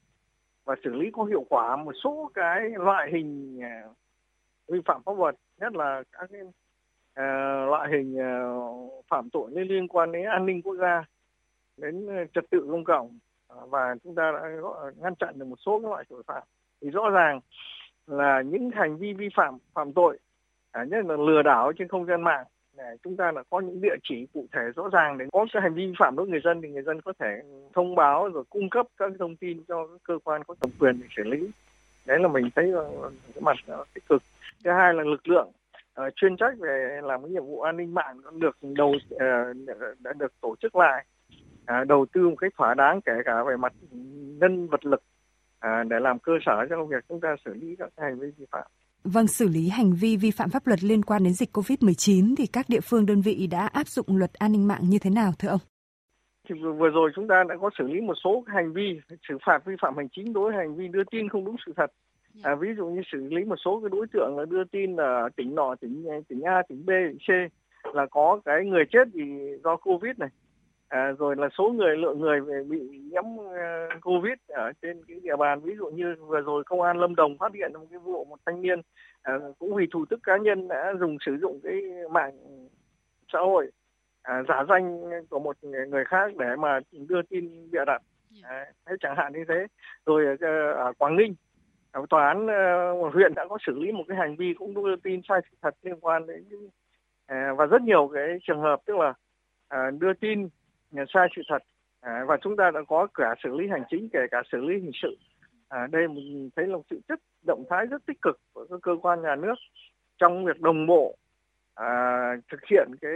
và 0.65 0.75
xử 0.83 0.93
lý 0.93 1.11
có 1.11 1.23
hiệu 1.23 1.45
quả 1.49 1.75
một 1.75 1.93
số 2.03 2.31
cái 2.33 2.69
loại 2.69 3.11
hình 3.11 3.59
vi 4.67 4.79
phạm 4.85 5.03
pháp 5.03 5.17
luật, 5.17 5.35
nhất 5.57 5.75
là 5.75 6.03
các 6.11 6.29
cái 6.31 6.41
Ờ, 7.15 7.23
loại 7.65 7.89
hình 7.91 8.17
ờ, 8.17 8.61
phạm 9.07 9.29
tội 9.29 9.51
liên 9.51 9.87
quan 9.87 10.11
đến 10.11 10.25
an 10.25 10.45
ninh 10.45 10.61
quốc 10.61 10.75
gia, 10.75 11.03
đến 11.77 12.07
ờ, 12.07 12.25
trật 12.33 12.43
tự 12.49 12.67
công 12.71 12.83
cộng 12.83 13.19
và 13.69 13.95
chúng 14.03 14.15
ta 14.15 14.31
đã 14.31 14.49
ngăn 15.01 15.15
chặn 15.15 15.39
được 15.39 15.45
một 15.45 15.59
số 15.65 15.79
các 15.79 15.89
loại 15.89 16.03
tội 16.09 16.23
phạm. 16.27 16.43
Thì 16.81 16.89
rõ 16.89 17.09
ràng 17.09 17.39
là 18.07 18.41
những 18.41 18.71
hành 18.73 18.97
vi 18.97 19.13
vi 19.13 19.29
phạm 19.35 19.57
phạm 19.73 19.93
tội 19.93 20.17
à, 20.71 20.83
nhất 20.83 21.05
là 21.05 21.15
lừa 21.17 21.41
đảo 21.41 21.71
trên 21.77 21.87
không 21.87 22.05
gian 22.05 22.21
mạng 22.21 22.45
để 22.77 22.97
chúng 23.03 23.17
ta 23.17 23.31
là 23.31 23.43
có 23.49 23.59
những 23.59 23.81
địa 23.81 23.95
chỉ 24.03 24.27
cụ 24.33 24.45
thể 24.53 24.61
rõ 24.75 24.89
ràng 24.89 25.17
để 25.17 25.25
có 25.31 25.45
cái 25.53 25.61
hành 25.61 25.73
vi 25.73 25.87
vi 25.87 25.93
phạm 25.99 26.15
đối 26.15 26.25
với 26.25 26.31
người 26.31 26.41
dân 26.43 26.61
thì 26.61 26.69
người 26.69 26.83
dân 26.83 27.01
có 27.01 27.13
thể 27.19 27.41
thông 27.73 27.95
báo 27.95 28.29
rồi 28.29 28.43
cung 28.49 28.69
cấp 28.69 28.87
các 28.97 29.11
thông 29.19 29.35
tin 29.35 29.63
cho 29.67 29.87
các 29.87 30.01
cơ 30.03 30.17
quan 30.23 30.43
có 30.43 30.55
thẩm 30.61 30.69
quyền 30.79 30.99
để 31.01 31.07
xử 31.17 31.23
lý. 31.23 31.49
Đấy 32.05 32.19
là 32.19 32.27
mình 32.27 32.49
thấy 32.55 32.65
là 32.65 32.83
cái 33.33 33.41
mặt 33.41 33.57
tích 33.93 34.07
cực. 34.09 34.23
Thứ 34.63 34.71
hai 34.71 34.93
là 34.93 35.03
lực 35.03 35.27
lượng 35.27 35.51
uh, 36.01 36.13
chuyên 36.15 36.37
trách 36.37 36.53
về 36.59 36.99
làm 37.03 37.21
cái 37.21 37.31
nhiệm 37.31 37.45
vụ 37.45 37.61
an 37.61 37.77
ninh 37.77 37.93
mạng 37.93 38.17
được 38.33 38.57
đầu 38.61 38.89
uh, 38.89 39.19
đã 39.99 40.13
được 40.13 40.33
tổ 40.41 40.55
chức 40.61 40.75
lại 40.75 41.05
uh, 41.61 41.87
đầu 41.87 42.05
tư 42.13 42.29
một 42.29 42.35
cách 42.35 42.53
thỏa 42.57 42.73
đáng 42.73 43.01
kể 43.01 43.13
cả 43.25 43.43
về 43.47 43.57
mặt 43.57 43.73
nhân 44.39 44.67
vật 44.67 44.85
lực 44.85 45.03
uh, 45.65 45.87
để 45.87 45.99
làm 45.99 46.19
cơ 46.19 46.31
sở 46.45 46.65
cho 46.69 46.85
việc 46.85 47.05
chúng 47.09 47.21
ta 47.21 47.35
xử 47.45 47.53
lý 47.53 47.75
các 47.79 47.89
hành 47.97 48.19
vi 48.19 48.27
vi 48.37 48.45
phạm. 48.51 48.67
Vâng, 49.03 49.27
xử 49.27 49.47
lý 49.47 49.69
hành 49.69 49.93
vi 49.93 50.17
vi 50.17 50.31
phạm 50.31 50.49
pháp 50.49 50.67
luật 50.67 50.83
liên 50.83 51.03
quan 51.03 51.23
đến 51.23 51.33
dịch 51.33 51.49
COVID-19 51.57 52.35
thì 52.37 52.45
các 52.47 52.65
địa 52.69 52.79
phương 52.81 53.05
đơn 53.05 53.21
vị 53.21 53.47
đã 53.51 53.67
áp 53.67 53.87
dụng 53.87 54.17
luật 54.17 54.33
an 54.33 54.51
ninh 54.51 54.67
mạng 54.67 54.81
như 54.83 54.99
thế 54.99 55.09
nào 55.09 55.31
thưa 55.39 55.49
ông? 55.49 55.59
Thì 56.49 56.55
vừa 56.77 56.89
rồi 56.89 57.11
chúng 57.15 57.27
ta 57.27 57.43
đã 57.49 57.55
có 57.61 57.69
xử 57.77 57.87
lý 57.87 58.01
một 58.01 58.13
số 58.23 58.43
hành 58.47 58.73
vi 58.73 58.99
xử 59.27 59.37
phạt 59.45 59.59
vi 59.65 59.75
phạm 59.81 59.97
hành 59.97 60.07
chính 60.11 60.33
đối 60.33 60.51
với 60.51 60.57
hành 60.57 60.75
vi 60.75 60.87
đưa 60.87 61.03
tin 61.11 61.29
không 61.29 61.45
đúng 61.45 61.55
sự 61.65 61.73
thật. 61.77 61.91
À, 62.43 62.55
ví 62.55 62.69
dụ 62.77 62.85
như 62.87 63.01
xử 63.11 63.27
lý 63.29 63.43
một 63.43 63.55
số 63.55 63.79
cái 63.79 63.89
đối 63.89 64.07
tượng 64.07 64.37
là 64.37 64.45
đưa 64.45 64.63
tin 64.63 64.95
là 64.95 65.29
tỉnh 65.35 65.55
nọ, 65.55 65.75
tỉnh 65.75 66.05
tỉnh 66.27 66.41
A, 66.41 66.61
tỉnh 66.69 66.85
B, 66.85 66.89
tỉnh 66.89 67.17
C 67.27 67.29
là 67.95 68.05
có 68.05 68.39
cái 68.45 68.65
người 68.65 68.83
chết 68.89 69.07
vì 69.13 69.57
do 69.63 69.75
Covid 69.75 70.17
này. 70.17 70.29
À, 70.87 71.11
rồi 71.11 71.35
là 71.35 71.49
số 71.57 71.71
người 71.71 71.97
lượng 71.97 72.19
người 72.19 72.63
bị 72.69 72.79
nhiễm 72.79 73.23
uh, 73.25 74.01
Covid 74.01 74.33
ở 74.47 74.71
trên 74.81 75.03
cái 75.07 75.19
địa 75.23 75.35
bàn. 75.35 75.61
Ví 75.61 75.75
dụ 75.75 75.87
như 75.87 76.15
vừa 76.27 76.41
rồi 76.41 76.63
công 76.63 76.81
an 76.81 76.97
Lâm 76.97 77.15
Đồng 77.15 77.37
phát 77.37 77.53
hiện 77.53 77.73
một 77.73 77.85
cái 77.89 77.99
vụ 77.99 78.25
một 78.25 78.39
thanh 78.45 78.61
niên 78.61 78.79
uh, 78.79 79.59
cũng 79.59 79.75
vì 79.75 79.87
thủ 79.91 80.05
tức 80.09 80.19
cá 80.23 80.37
nhân 80.37 80.67
đã 80.67 80.93
dùng 80.99 81.17
sử 81.25 81.37
dụng 81.41 81.59
cái 81.63 81.81
mạng 82.11 82.33
xã 83.33 83.39
hội 83.39 83.71
à, 84.21 84.43
giả 84.47 84.63
danh 84.69 85.01
của 85.29 85.39
một 85.39 85.57
người 85.61 86.05
khác 86.05 86.31
để 86.37 86.55
mà 86.55 86.79
đưa 86.91 87.21
tin 87.21 87.71
bịa 87.71 87.85
đặt. 87.87 88.01
À, 88.43 88.65
chẳng 88.99 89.15
hạn 89.17 89.33
như 89.33 89.43
thế. 89.47 89.67
Rồi 90.05 90.25
ở 90.75 90.93
Quảng 90.97 91.15
Ninh 91.15 91.35
Ờ, 91.95 92.05
tòa 92.09 92.27
án 92.27 92.45
uh, 92.45 93.13
huyện 93.13 93.33
đã 93.35 93.45
có 93.49 93.57
xử 93.65 93.79
lý 93.79 93.91
một 93.91 94.03
cái 94.07 94.17
hành 94.17 94.35
vi 94.35 94.53
cũng 94.53 94.73
đưa 94.73 94.95
tin 94.95 95.21
sai 95.29 95.39
sự 95.51 95.57
thật 95.61 95.75
liên 95.83 95.99
quan 95.99 96.27
đến 96.27 96.43
uh, 96.51 97.57
và 97.57 97.65
rất 97.65 97.81
nhiều 97.81 98.11
cái 98.13 98.37
trường 98.47 98.61
hợp 98.61 98.81
tức 98.85 98.97
là 98.97 99.13
uh, 99.75 99.99
đưa 99.99 100.13
tin 100.13 100.49
sai 101.13 101.27
sự 101.35 101.41
thật 101.49 101.63
uh, 102.05 102.27
và 102.27 102.37
chúng 102.41 102.57
ta 102.57 102.71
đã 102.71 102.79
có 102.87 103.07
cả 103.13 103.35
xử 103.43 103.57
lý 103.57 103.67
hành 103.69 103.83
chính 103.89 104.09
kể 104.13 104.19
cả 104.31 104.43
xử 104.51 104.57
lý 104.57 104.73
hình 104.73 104.91
sự 105.01 105.17
uh, 105.75 105.91
đây 105.91 106.07
mình 106.07 106.49
thấy 106.55 106.67
là 106.67 106.75
một 106.75 106.83
sự 106.89 106.99
chất 107.07 107.19
động 107.47 107.63
thái 107.69 107.85
rất 107.85 108.05
tích 108.05 108.21
cực 108.21 108.39
của 108.53 108.65
các 108.69 108.79
cơ 108.81 108.91
quan 109.01 109.21
nhà 109.21 109.35
nước 109.35 109.55
trong 110.17 110.45
việc 110.45 110.61
đồng 110.61 110.87
bộ 110.87 111.15
uh, 111.81 112.43
thực 112.51 112.65
hiện 112.71 112.87
cái 113.01 113.13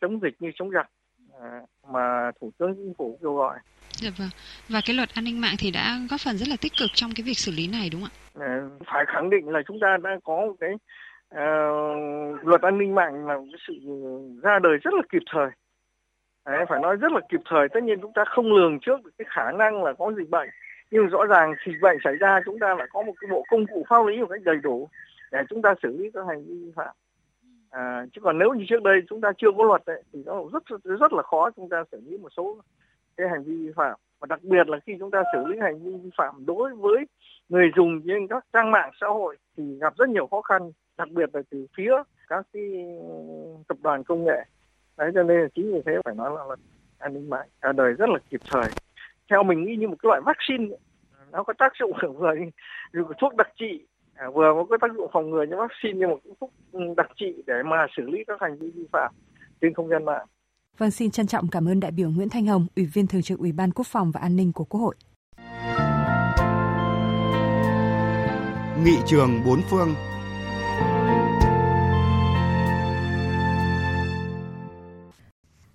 chống 0.00 0.20
dịch 0.22 0.34
như 0.38 0.50
chống 0.54 0.70
giặc 0.70 0.90
uh, 1.36 1.68
mà 1.88 2.30
thủ 2.40 2.50
tướng 2.58 2.74
chính 2.74 2.94
phủ 2.98 3.18
kêu 3.22 3.34
gọi. 3.34 3.58
Dạ 4.04 4.10
vâng. 4.18 4.28
Và 4.68 4.80
cái 4.86 4.96
luật 4.96 5.08
an 5.14 5.24
ninh 5.24 5.40
mạng 5.40 5.54
thì 5.58 5.70
đã 5.70 5.98
góp 6.10 6.20
phần 6.24 6.36
rất 6.36 6.48
là 6.48 6.56
tích 6.60 6.72
cực 6.80 6.90
trong 6.94 7.10
cái 7.16 7.24
việc 7.26 7.38
xử 7.38 7.52
lý 7.56 7.68
này 7.68 7.88
đúng 7.92 8.00
không 8.00 8.10
ạ? 8.10 8.46
Ờ, 8.46 8.70
phải 8.86 9.04
khẳng 9.08 9.30
định 9.30 9.48
là 9.48 9.60
chúng 9.68 9.80
ta 9.80 9.96
đã 10.02 10.10
có 10.24 10.36
một 10.46 10.54
cái 10.60 10.72
uh, 11.34 12.46
luật 12.46 12.62
an 12.62 12.78
ninh 12.78 12.94
mạng 12.94 13.26
là 13.26 13.36
một 13.38 13.46
cái 13.52 13.60
sự 13.66 13.74
ra 14.42 14.58
đời 14.58 14.76
rất 14.84 14.94
là 14.94 15.02
kịp 15.12 15.22
thời. 15.32 15.48
Đấy, 16.46 16.64
phải 16.68 16.80
nói 16.80 16.96
rất 16.96 17.12
là 17.12 17.20
kịp 17.28 17.40
thời. 17.50 17.68
Tất 17.68 17.82
nhiên 17.82 17.98
chúng 18.02 18.12
ta 18.14 18.24
không 18.26 18.52
lường 18.52 18.78
trước 18.80 19.04
được 19.04 19.10
cái 19.18 19.26
khả 19.30 19.52
năng 19.52 19.84
là 19.84 19.92
có 19.98 20.12
dịch 20.16 20.30
bệnh. 20.30 20.48
Nhưng 20.90 21.06
rõ 21.06 21.24
ràng 21.24 21.54
dịch 21.66 21.80
bệnh 21.82 21.96
xảy 22.04 22.16
ra 22.16 22.40
chúng 22.44 22.58
ta 22.58 22.74
lại 22.78 22.86
có 22.90 23.02
một 23.02 23.12
cái 23.20 23.28
bộ 23.30 23.44
công 23.50 23.66
cụ 23.66 23.86
pháp 23.88 24.06
lý 24.06 24.20
một 24.20 24.26
cách 24.30 24.42
đầy 24.44 24.56
đủ 24.62 24.88
để 25.32 25.38
chúng 25.50 25.62
ta 25.62 25.74
xử 25.82 25.96
lý 25.98 26.10
các 26.14 26.24
hành 26.28 26.44
vi 26.44 26.54
vi 26.54 26.72
phạm. 26.76 26.94
À, 27.70 28.06
chứ 28.12 28.20
còn 28.24 28.38
nếu 28.38 28.52
như 28.52 28.64
trước 28.68 28.82
đây 28.82 29.00
chúng 29.08 29.20
ta 29.20 29.32
chưa 29.38 29.52
có 29.58 29.64
luật 29.64 29.82
ấy, 29.86 30.02
thì 30.12 30.22
nó 30.26 30.42
rất 30.52 30.62
rất 30.84 31.12
là 31.12 31.22
khó 31.22 31.50
chúng 31.56 31.68
ta 31.68 31.84
xử 31.92 32.00
lý 32.06 32.18
một 32.18 32.28
số 32.36 32.56
cái 33.16 33.28
hành 33.28 33.44
vi 33.44 33.56
vi 33.56 33.72
phạm. 33.76 33.98
Và 34.20 34.26
đặc 34.26 34.40
biệt 34.42 34.68
là 34.68 34.78
khi 34.86 34.92
chúng 34.98 35.10
ta 35.10 35.22
xử 35.32 35.46
lý 35.46 35.58
hành 35.60 35.84
vi 35.84 35.90
vi 36.02 36.10
phạm 36.18 36.46
đối 36.46 36.74
với 36.74 37.04
người 37.48 37.70
dùng 37.76 38.02
trên 38.06 38.26
các 38.26 38.44
trang 38.52 38.70
mạng 38.70 38.90
xã 39.00 39.06
hội 39.06 39.36
thì 39.56 39.78
gặp 39.80 39.96
rất 39.96 40.08
nhiều 40.08 40.26
khó 40.26 40.42
khăn, 40.42 40.72
đặc 40.96 41.08
biệt 41.10 41.30
là 41.32 41.42
từ 41.50 41.66
phía 41.76 41.92
các 42.28 42.46
cái 42.52 42.62
ừ, 43.00 43.14
tập 43.68 43.78
đoàn 43.82 44.04
công 44.04 44.24
nghệ. 44.24 44.44
Đấy, 44.96 45.10
cho 45.14 45.22
nên 45.22 45.40
là 45.40 45.48
chính 45.54 45.74
vì 45.74 45.80
thế 45.86 45.92
phải 46.04 46.14
nói 46.14 46.30
là 46.36 46.44
luật 46.46 46.58
an 46.98 47.14
ninh 47.14 47.30
mạng 47.30 47.46
ra 47.60 47.72
đời 47.72 47.92
rất 47.92 48.08
là 48.08 48.18
kịp 48.30 48.40
thời. 48.50 48.70
Theo 49.30 49.42
mình 49.42 49.64
nghĩ 49.64 49.76
như 49.76 49.88
một 49.88 49.96
cái 50.02 50.08
loại 50.08 50.20
vaccine 50.20 50.76
nó 51.34 51.42
có 51.42 51.52
tác 51.58 51.72
dụng 51.80 51.92
vừa 52.18 52.34
như 52.92 53.04
thuốc 53.20 53.34
đặc 53.36 53.48
trị 53.56 53.86
à, 54.14 54.30
vừa 54.30 54.64
có 54.70 54.78
tác 54.80 54.92
dụng 54.96 55.10
phòng 55.12 55.30
ngừa 55.30 55.42
như 55.42 55.56
vaccine 55.56 55.98
như 55.98 56.08
một 56.08 56.20
thuốc 56.40 56.52
ừ, 56.72 56.80
đặc 56.96 57.10
trị 57.16 57.42
để 57.46 57.62
mà 57.62 57.86
xử 57.96 58.02
lý 58.10 58.24
các 58.26 58.40
hành 58.40 58.58
vi 58.58 58.70
vi 58.70 58.86
phạm 58.92 59.12
trên 59.60 59.74
không 59.74 59.88
gian 59.88 60.04
mạng. 60.04 60.26
Vâng, 60.78 60.90
xin 60.90 61.10
trân 61.10 61.26
trọng 61.26 61.48
cảm 61.48 61.68
ơn 61.68 61.80
đại 61.80 61.90
biểu 61.90 62.10
Nguyễn 62.10 62.28
Thanh 62.28 62.46
Hồng, 62.46 62.66
Ủy 62.76 62.86
viên 62.86 63.06
Thường 63.06 63.22
trực 63.22 63.38
Ủy 63.38 63.52
ban 63.52 63.72
Quốc 63.72 63.86
phòng 63.86 64.10
và 64.10 64.20
An 64.20 64.36
ninh 64.36 64.52
của 64.52 64.64
Quốc 64.64 64.80
hội. 64.80 64.94
Nghị 68.84 68.96
trường 69.06 69.44
bốn 69.46 69.60
phương 69.70 69.94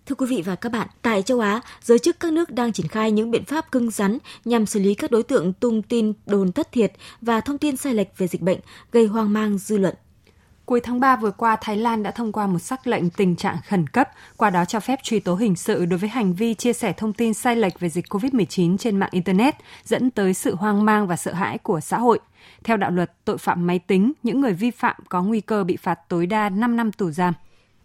Thưa 0.06 0.16
quý 0.16 0.26
vị 0.26 0.42
và 0.46 0.56
các 0.56 0.72
bạn, 0.72 0.88
tại 1.02 1.22
châu 1.22 1.40
Á, 1.40 1.62
giới 1.82 2.00
chức 2.00 2.20
các 2.20 2.34
nước 2.34 2.52
đang 2.52 2.74
triển 2.74 2.88
khai 2.88 3.12
những 3.12 3.32
biện 3.32 3.46
pháp 3.46 3.72
cứng 3.72 3.92
rắn 3.92 4.18
nhằm 4.46 4.66
xử 4.66 4.80
lý 4.80 4.96
các 4.96 5.12
đối 5.12 5.24
tượng 5.24 5.54
tung 5.54 5.82
tin 5.82 6.14
đồn 6.26 6.52
thất 6.52 6.72
thiệt 6.72 6.94
và 7.22 7.42
thông 7.42 7.58
tin 7.58 7.78
sai 7.78 7.94
lệch 7.94 8.18
về 8.18 8.28
dịch 8.28 8.42
bệnh, 8.42 8.60
gây 8.92 9.06
hoang 9.06 9.34
mang 9.34 9.58
dư 9.58 9.78
luận. 9.78 9.96
Cuối 10.70 10.82
tháng 10.82 11.00
3 11.00 11.16
vừa 11.16 11.32
qua, 11.32 11.56
Thái 11.62 11.78
Lan 11.78 12.04
đã 12.04 12.12
thông 12.12 12.32
qua 12.32 12.48
một 12.48 12.60
sắc 12.60 12.88
lệnh 12.88 13.10
tình 13.10 13.36
trạng 13.36 13.58
khẩn 13.68 13.88
cấp, 13.88 14.10
qua 14.38 14.50
đó 14.50 14.66
cho 14.66 14.80
phép 14.80 15.00
truy 15.04 15.20
tố 15.20 15.36
hình 15.36 15.56
sự 15.56 15.86
đối 15.86 16.00
với 16.00 16.10
hành 16.10 16.34
vi 16.34 16.54
chia 16.54 16.74
sẻ 16.74 16.94
thông 16.94 17.14
tin 17.14 17.34
sai 17.34 17.56
lệch 17.56 17.80
về 17.80 17.90
dịch 17.90 18.06
COVID-19 18.06 18.78
trên 18.78 18.98
mạng 18.98 19.10
Internet, 19.12 19.56
dẫn 19.86 20.12
tới 20.12 20.34
sự 20.34 20.56
hoang 20.56 20.86
mang 20.86 21.08
và 21.08 21.16
sợ 21.16 21.34
hãi 21.34 21.58
của 21.58 21.80
xã 21.80 21.98
hội. 22.00 22.20
Theo 22.64 22.78
đạo 22.78 22.92
luật 22.92 23.12
tội 23.26 23.38
phạm 23.38 23.68
máy 23.68 23.80
tính, 23.80 24.12
những 24.24 24.42
người 24.42 24.54
vi 24.54 24.72
phạm 24.72 24.96
có 25.10 25.24
nguy 25.24 25.42
cơ 25.42 25.64
bị 25.64 25.78
phạt 25.78 26.00
tối 26.10 26.26
đa 26.26 26.50
5 26.50 26.76
năm 26.76 26.92
tù 26.92 27.12
giam. 27.12 27.34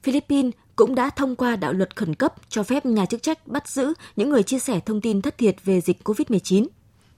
Philippines 0.02 0.52
cũng 0.76 0.94
đã 0.94 1.10
thông 1.10 1.36
qua 1.36 1.56
đạo 1.56 1.72
luật 1.72 1.96
khẩn 1.96 2.14
cấp 2.14 2.34
cho 2.48 2.62
phép 2.62 2.86
nhà 2.86 3.06
chức 3.06 3.22
trách 3.22 3.46
bắt 3.46 3.68
giữ 3.68 3.94
những 4.16 4.30
người 4.30 4.42
chia 4.42 4.58
sẻ 4.58 4.80
thông 4.80 5.00
tin 5.00 5.22
thất 5.22 5.38
thiệt 5.38 5.56
về 5.64 5.80
dịch 5.80 6.08
COVID-19. 6.08 6.66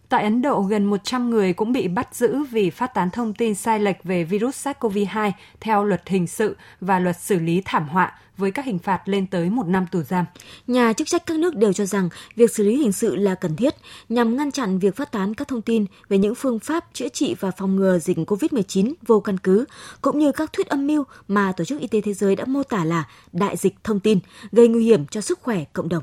Tại 0.09 0.25
Ấn 0.25 0.43
Độ, 0.43 0.61
gần 0.61 0.85
100 0.85 1.31
người 1.31 1.53
cũng 1.53 1.73
bị 1.73 1.89
bắt 1.89 2.15
giữ 2.15 2.45
vì 2.51 2.71
phát 2.71 2.95
tán 2.95 3.11
thông 3.11 3.35
tin 3.35 3.55
sai 3.55 3.81
lệch 3.81 4.05
về 4.05 4.25
virus 4.25 4.67
SARS-CoV-2 4.67 5.33
theo 5.61 5.85
luật 5.85 6.09
hình 6.09 6.27
sự 6.27 6.57
và 6.81 6.99
luật 6.99 7.21
xử 7.21 7.39
lý 7.39 7.63
thảm 7.65 7.89
họa 7.89 8.13
với 8.37 8.51
các 8.51 8.65
hình 8.65 8.79
phạt 8.79 9.01
lên 9.05 9.27
tới 9.27 9.51
một 9.51 9.67
năm 9.67 9.87
tù 9.93 10.03
giam. 10.03 10.25
Nhà 10.67 10.93
chức 10.93 11.07
trách 11.07 11.27
các 11.27 11.39
nước 11.39 11.57
đều 11.57 11.73
cho 11.73 11.87
rằng 11.87 12.09
việc 12.37 12.51
xử 12.51 12.65
lý 12.65 12.77
hình 12.77 12.93
sự 12.93 13.17
là 13.17 13.35
cần 13.35 13.57
thiết 13.57 13.75
nhằm 14.09 14.37
ngăn 14.37 14.51
chặn 14.51 14.79
việc 14.79 14.97
phát 14.97 15.13
tán 15.13 15.35
các 15.35 15.49
thông 15.49 15.63
tin 15.63 15.85
về 16.09 16.19
những 16.19 16.35
phương 16.35 16.59
pháp 16.59 16.85
chữa 16.93 17.09
trị 17.09 17.37
và 17.41 17.51
phòng 17.51 17.77
ngừa 17.77 17.99
dịch 17.99 18.19
COVID-19 18.19 18.93
vô 19.07 19.21
căn 19.21 19.39
cứ, 19.39 19.65
cũng 20.01 20.19
như 20.19 20.33
các 20.33 20.53
thuyết 20.53 20.67
âm 20.67 20.87
mưu 20.87 21.05
mà 21.29 21.53
Tổ 21.53 21.65
chức 21.65 21.81
Y 21.81 21.87
tế 21.87 22.01
Thế 22.01 22.13
giới 22.13 22.37
đã 22.37 22.45
mô 22.45 22.63
tả 22.63 22.85
là 22.85 23.05
đại 23.33 23.57
dịch 23.57 23.75
thông 23.85 24.01
tin, 24.01 24.19
gây 24.53 24.69
nguy 24.69 24.85
hiểm 24.85 25.07
cho 25.07 25.21
sức 25.21 25.41
khỏe 25.43 25.65
cộng 25.73 25.89
đồng. 25.89 26.03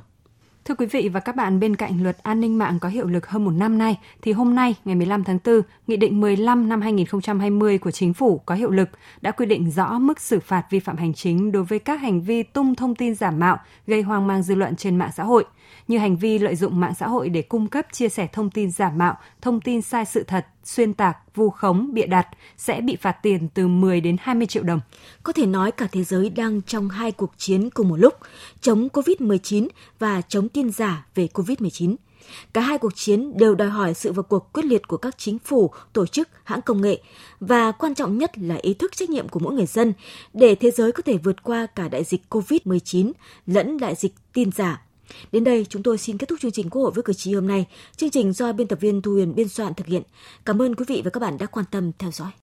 Thưa 0.65 0.75
quý 0.75 0.85
vị 0.85 1.09
và 1.09 1.19
các 1.19 1.35
bạn, 1.35 1.59
bên 1.59 1.75
cạnh 1.75 2.03
luật 2.03 2.17
an 2.23 2.39
ninh 2.39 2.57
mạng 2.57 2.79
có 2.79 2.89
hiệu 2.89 3.07
lực 3.07 3.27
hơn 3.27 3.45
một 3.45 3.51
năm 3.51 3.77
nay, 3.77 3.99
thì 4.21 4.31
hôm 4.31 4.55
nay, 4.55 4.75
ngày 4.85 4.95
15 4.95 5.23
tháng 5.23 5.39
4, 5.45 5.61
Nghị 5.87 5.97
định 5.97 6.21
15 6.21 6.69
năm 6.69 6.81
2020 6.81 7.77
của 7.77 7.91
Chính 7.91 8.13
phủ 8.13 8.41
có 8.45 8.55
hiệu 8.55 8.71
lực 8.71 8.89
đã 9.21 9.31
quy 9.31 9.45
định 9.45 9.71
rõ 9.71 9.99
mức 9.99 10.21
xử 10.21 10.39
phạt 10.39 10.65
vi 10.69 10.79
phạm 10.79 10.97
hành 10.97 11.13
chính 11.13 11.51
đối 11.51 11.63
với 11.63 11.79
các 11.79 12.01
hành 12.01 12.21
vi 12.21 12.43
tung 12.43 12.75
thông 12.75 12.95
tin 12.95 13.15
giả 13.15 13.31
mạo 13.31 13.57
gây 13.87 14.01
hoang 14.01 14.27
mang 14.27 14.43
dư 14.43 14.55
luận 14.55 14.75
trên 14.75 14.97
mạng 14.97 15.11
xã 15.15 15.23
hội, 15.23 15.45
như 15.87 15.97
hành 15.97 16.17
vi 16.17 16.39
lợi 16.39 16.55
dụng 16.55 16.79
mạng 16.79 16.93
xã 16.99 17.07
hội 17.07 17.29
để 17.29 17.41
cung 17.41 17.67
cấp 17.67 17.85
chia 17.91 18.09
sẻ 18.09 18.27
thông 18.33 18.49
tin 18.49 18.71
giả 18.71 18.89
mạo, 18.89 19.17
thông 19.41 19.61
tin 19.61 19.81
sai 19.81 20.05
sự 20.05 20.23
thật, 20.23 20.45
xuyên 20.63 20.93
tạc, 20.93 21.17
vu 21.35 21.49
khống, 21.49 21.93
bịa 21.93 22.05
đặt 22.05 22.27
sẽ 22.57 22.81
bị 22.81 22.95
phạt 22.95 23.11
tiền 23.11 23.47
từ 23.53 23.67
10 23.67 24.01
đến 24.01 24.17
20 24.19 24.47
triệu 24.47 24.63
đồng. 24.63 24.79
Có 25.23 25.33
thể 25.33 25.45
nói 25.45 25.71
cả 25.71 25.87
thế 25.91 26.03
giới 26.03 26.29
đang 26.29 26.61
trong 26.61 26.89
hai 26.89 27.11
cuộc 27.11 27.31
chiến 27.37 27.69
cùng 27.69 27.89
một 27.89 27.97
lúc, 27.97 28.13
chống 28.61 28.87
COVID-19 28.93 29.67
và 29.99 30.21
chống 30.21 30.49
tin 30.49 30.71
giả 30.71 31.05
về 31.15 31.27
COVID-19. 31.33 31.95
Cả 32.53 32.61
hai 32.61 32.77
cuộc 32.77 32.95
chiến 32.95 33.37
đều 33.37 33.55
đòi 33.55 33.69
hỏi 33.69 33.93
sự 33.93 34.11
vào 34.11 34.23
cuộc 34.23 34.53
quyết 34.53 34.65
liệt 34.65 34.87
của 34.87 34.97
các 34.97 35.17
chính 35.17 35.39
phủ, 35.39 35.71
tổ 35.93 36.05
chức, 36.05 36.29
hãng 36.43 36.61
công 36.61 36.81
nghệ 36.81 37.01
và 37.39 37.71
quan 37.71 37.95
trọng 37.95 38.17
nhất 38.17 38.37
là 38.37 38.55
ý 38.61 38.73
thức 38.73 38.95
trách 38.95 39.09
nhiệm 39.09 39.29
của 39.29 39.39
mỗi 39.39 39.53
người 39.53 39.65
dân 39.65 39.93
để 40.33 40.55
thế 40.55 40.71
giới 40.71 40.91
có 40.91 41.03
thể 41.03 41.17
vượt 41.17 41.43
qua 41.43 41.65
cả 41.65 41.87
đại 41.87 42.03
dịch 42.03 42.21
COVID-19 42.29 43.11
lẫn 43.47 43.77
đại 43.77 43.95
dịch 43.95 44.13
tin 44.33 44.51
giả 44.51 44.81
Đến 45.31 45.43
đây 45.43 45.65
chúng 45.69 45.83
tôi 45.83 45.97
xin 45.97 46.17
kết 46.17 46.29
thúc 46.29 46.39
chương 46.41 46.51
trình 46.51 46.69
Quốc 46.69 46.81
hội 46.81 46.91
với 46.91 47.03
cử 47.03 47.13
tri 47.13 47.33
hôm 47.33 47.47
nay. 47.47 47.65
Chương 47.95 48.09
trình 48.09 48.33
do 48.33 48.53
biên 48.53 48.67
tập 48.67 48.79
viên 48.81 49.01
Thu 49.01 49.11
Huyền 49.11 49.35
biên 49.35 49.49
soạn 49.49 49.73
thực 49.73 49.87
hiện. 49.87 50.03
Cảm 50.45 50.61
ơn 50.61 50.75
quý 50.75 50.85
vị 50.87 51.01
và 51.05 51.09
các 51.09 51.19
bạn 51.19 51.37
đã 51.37 51.45
quan 51.45 51.65
tâm 51.71 51.91
theo 51.99 52.11
dõi. 52.11 52.42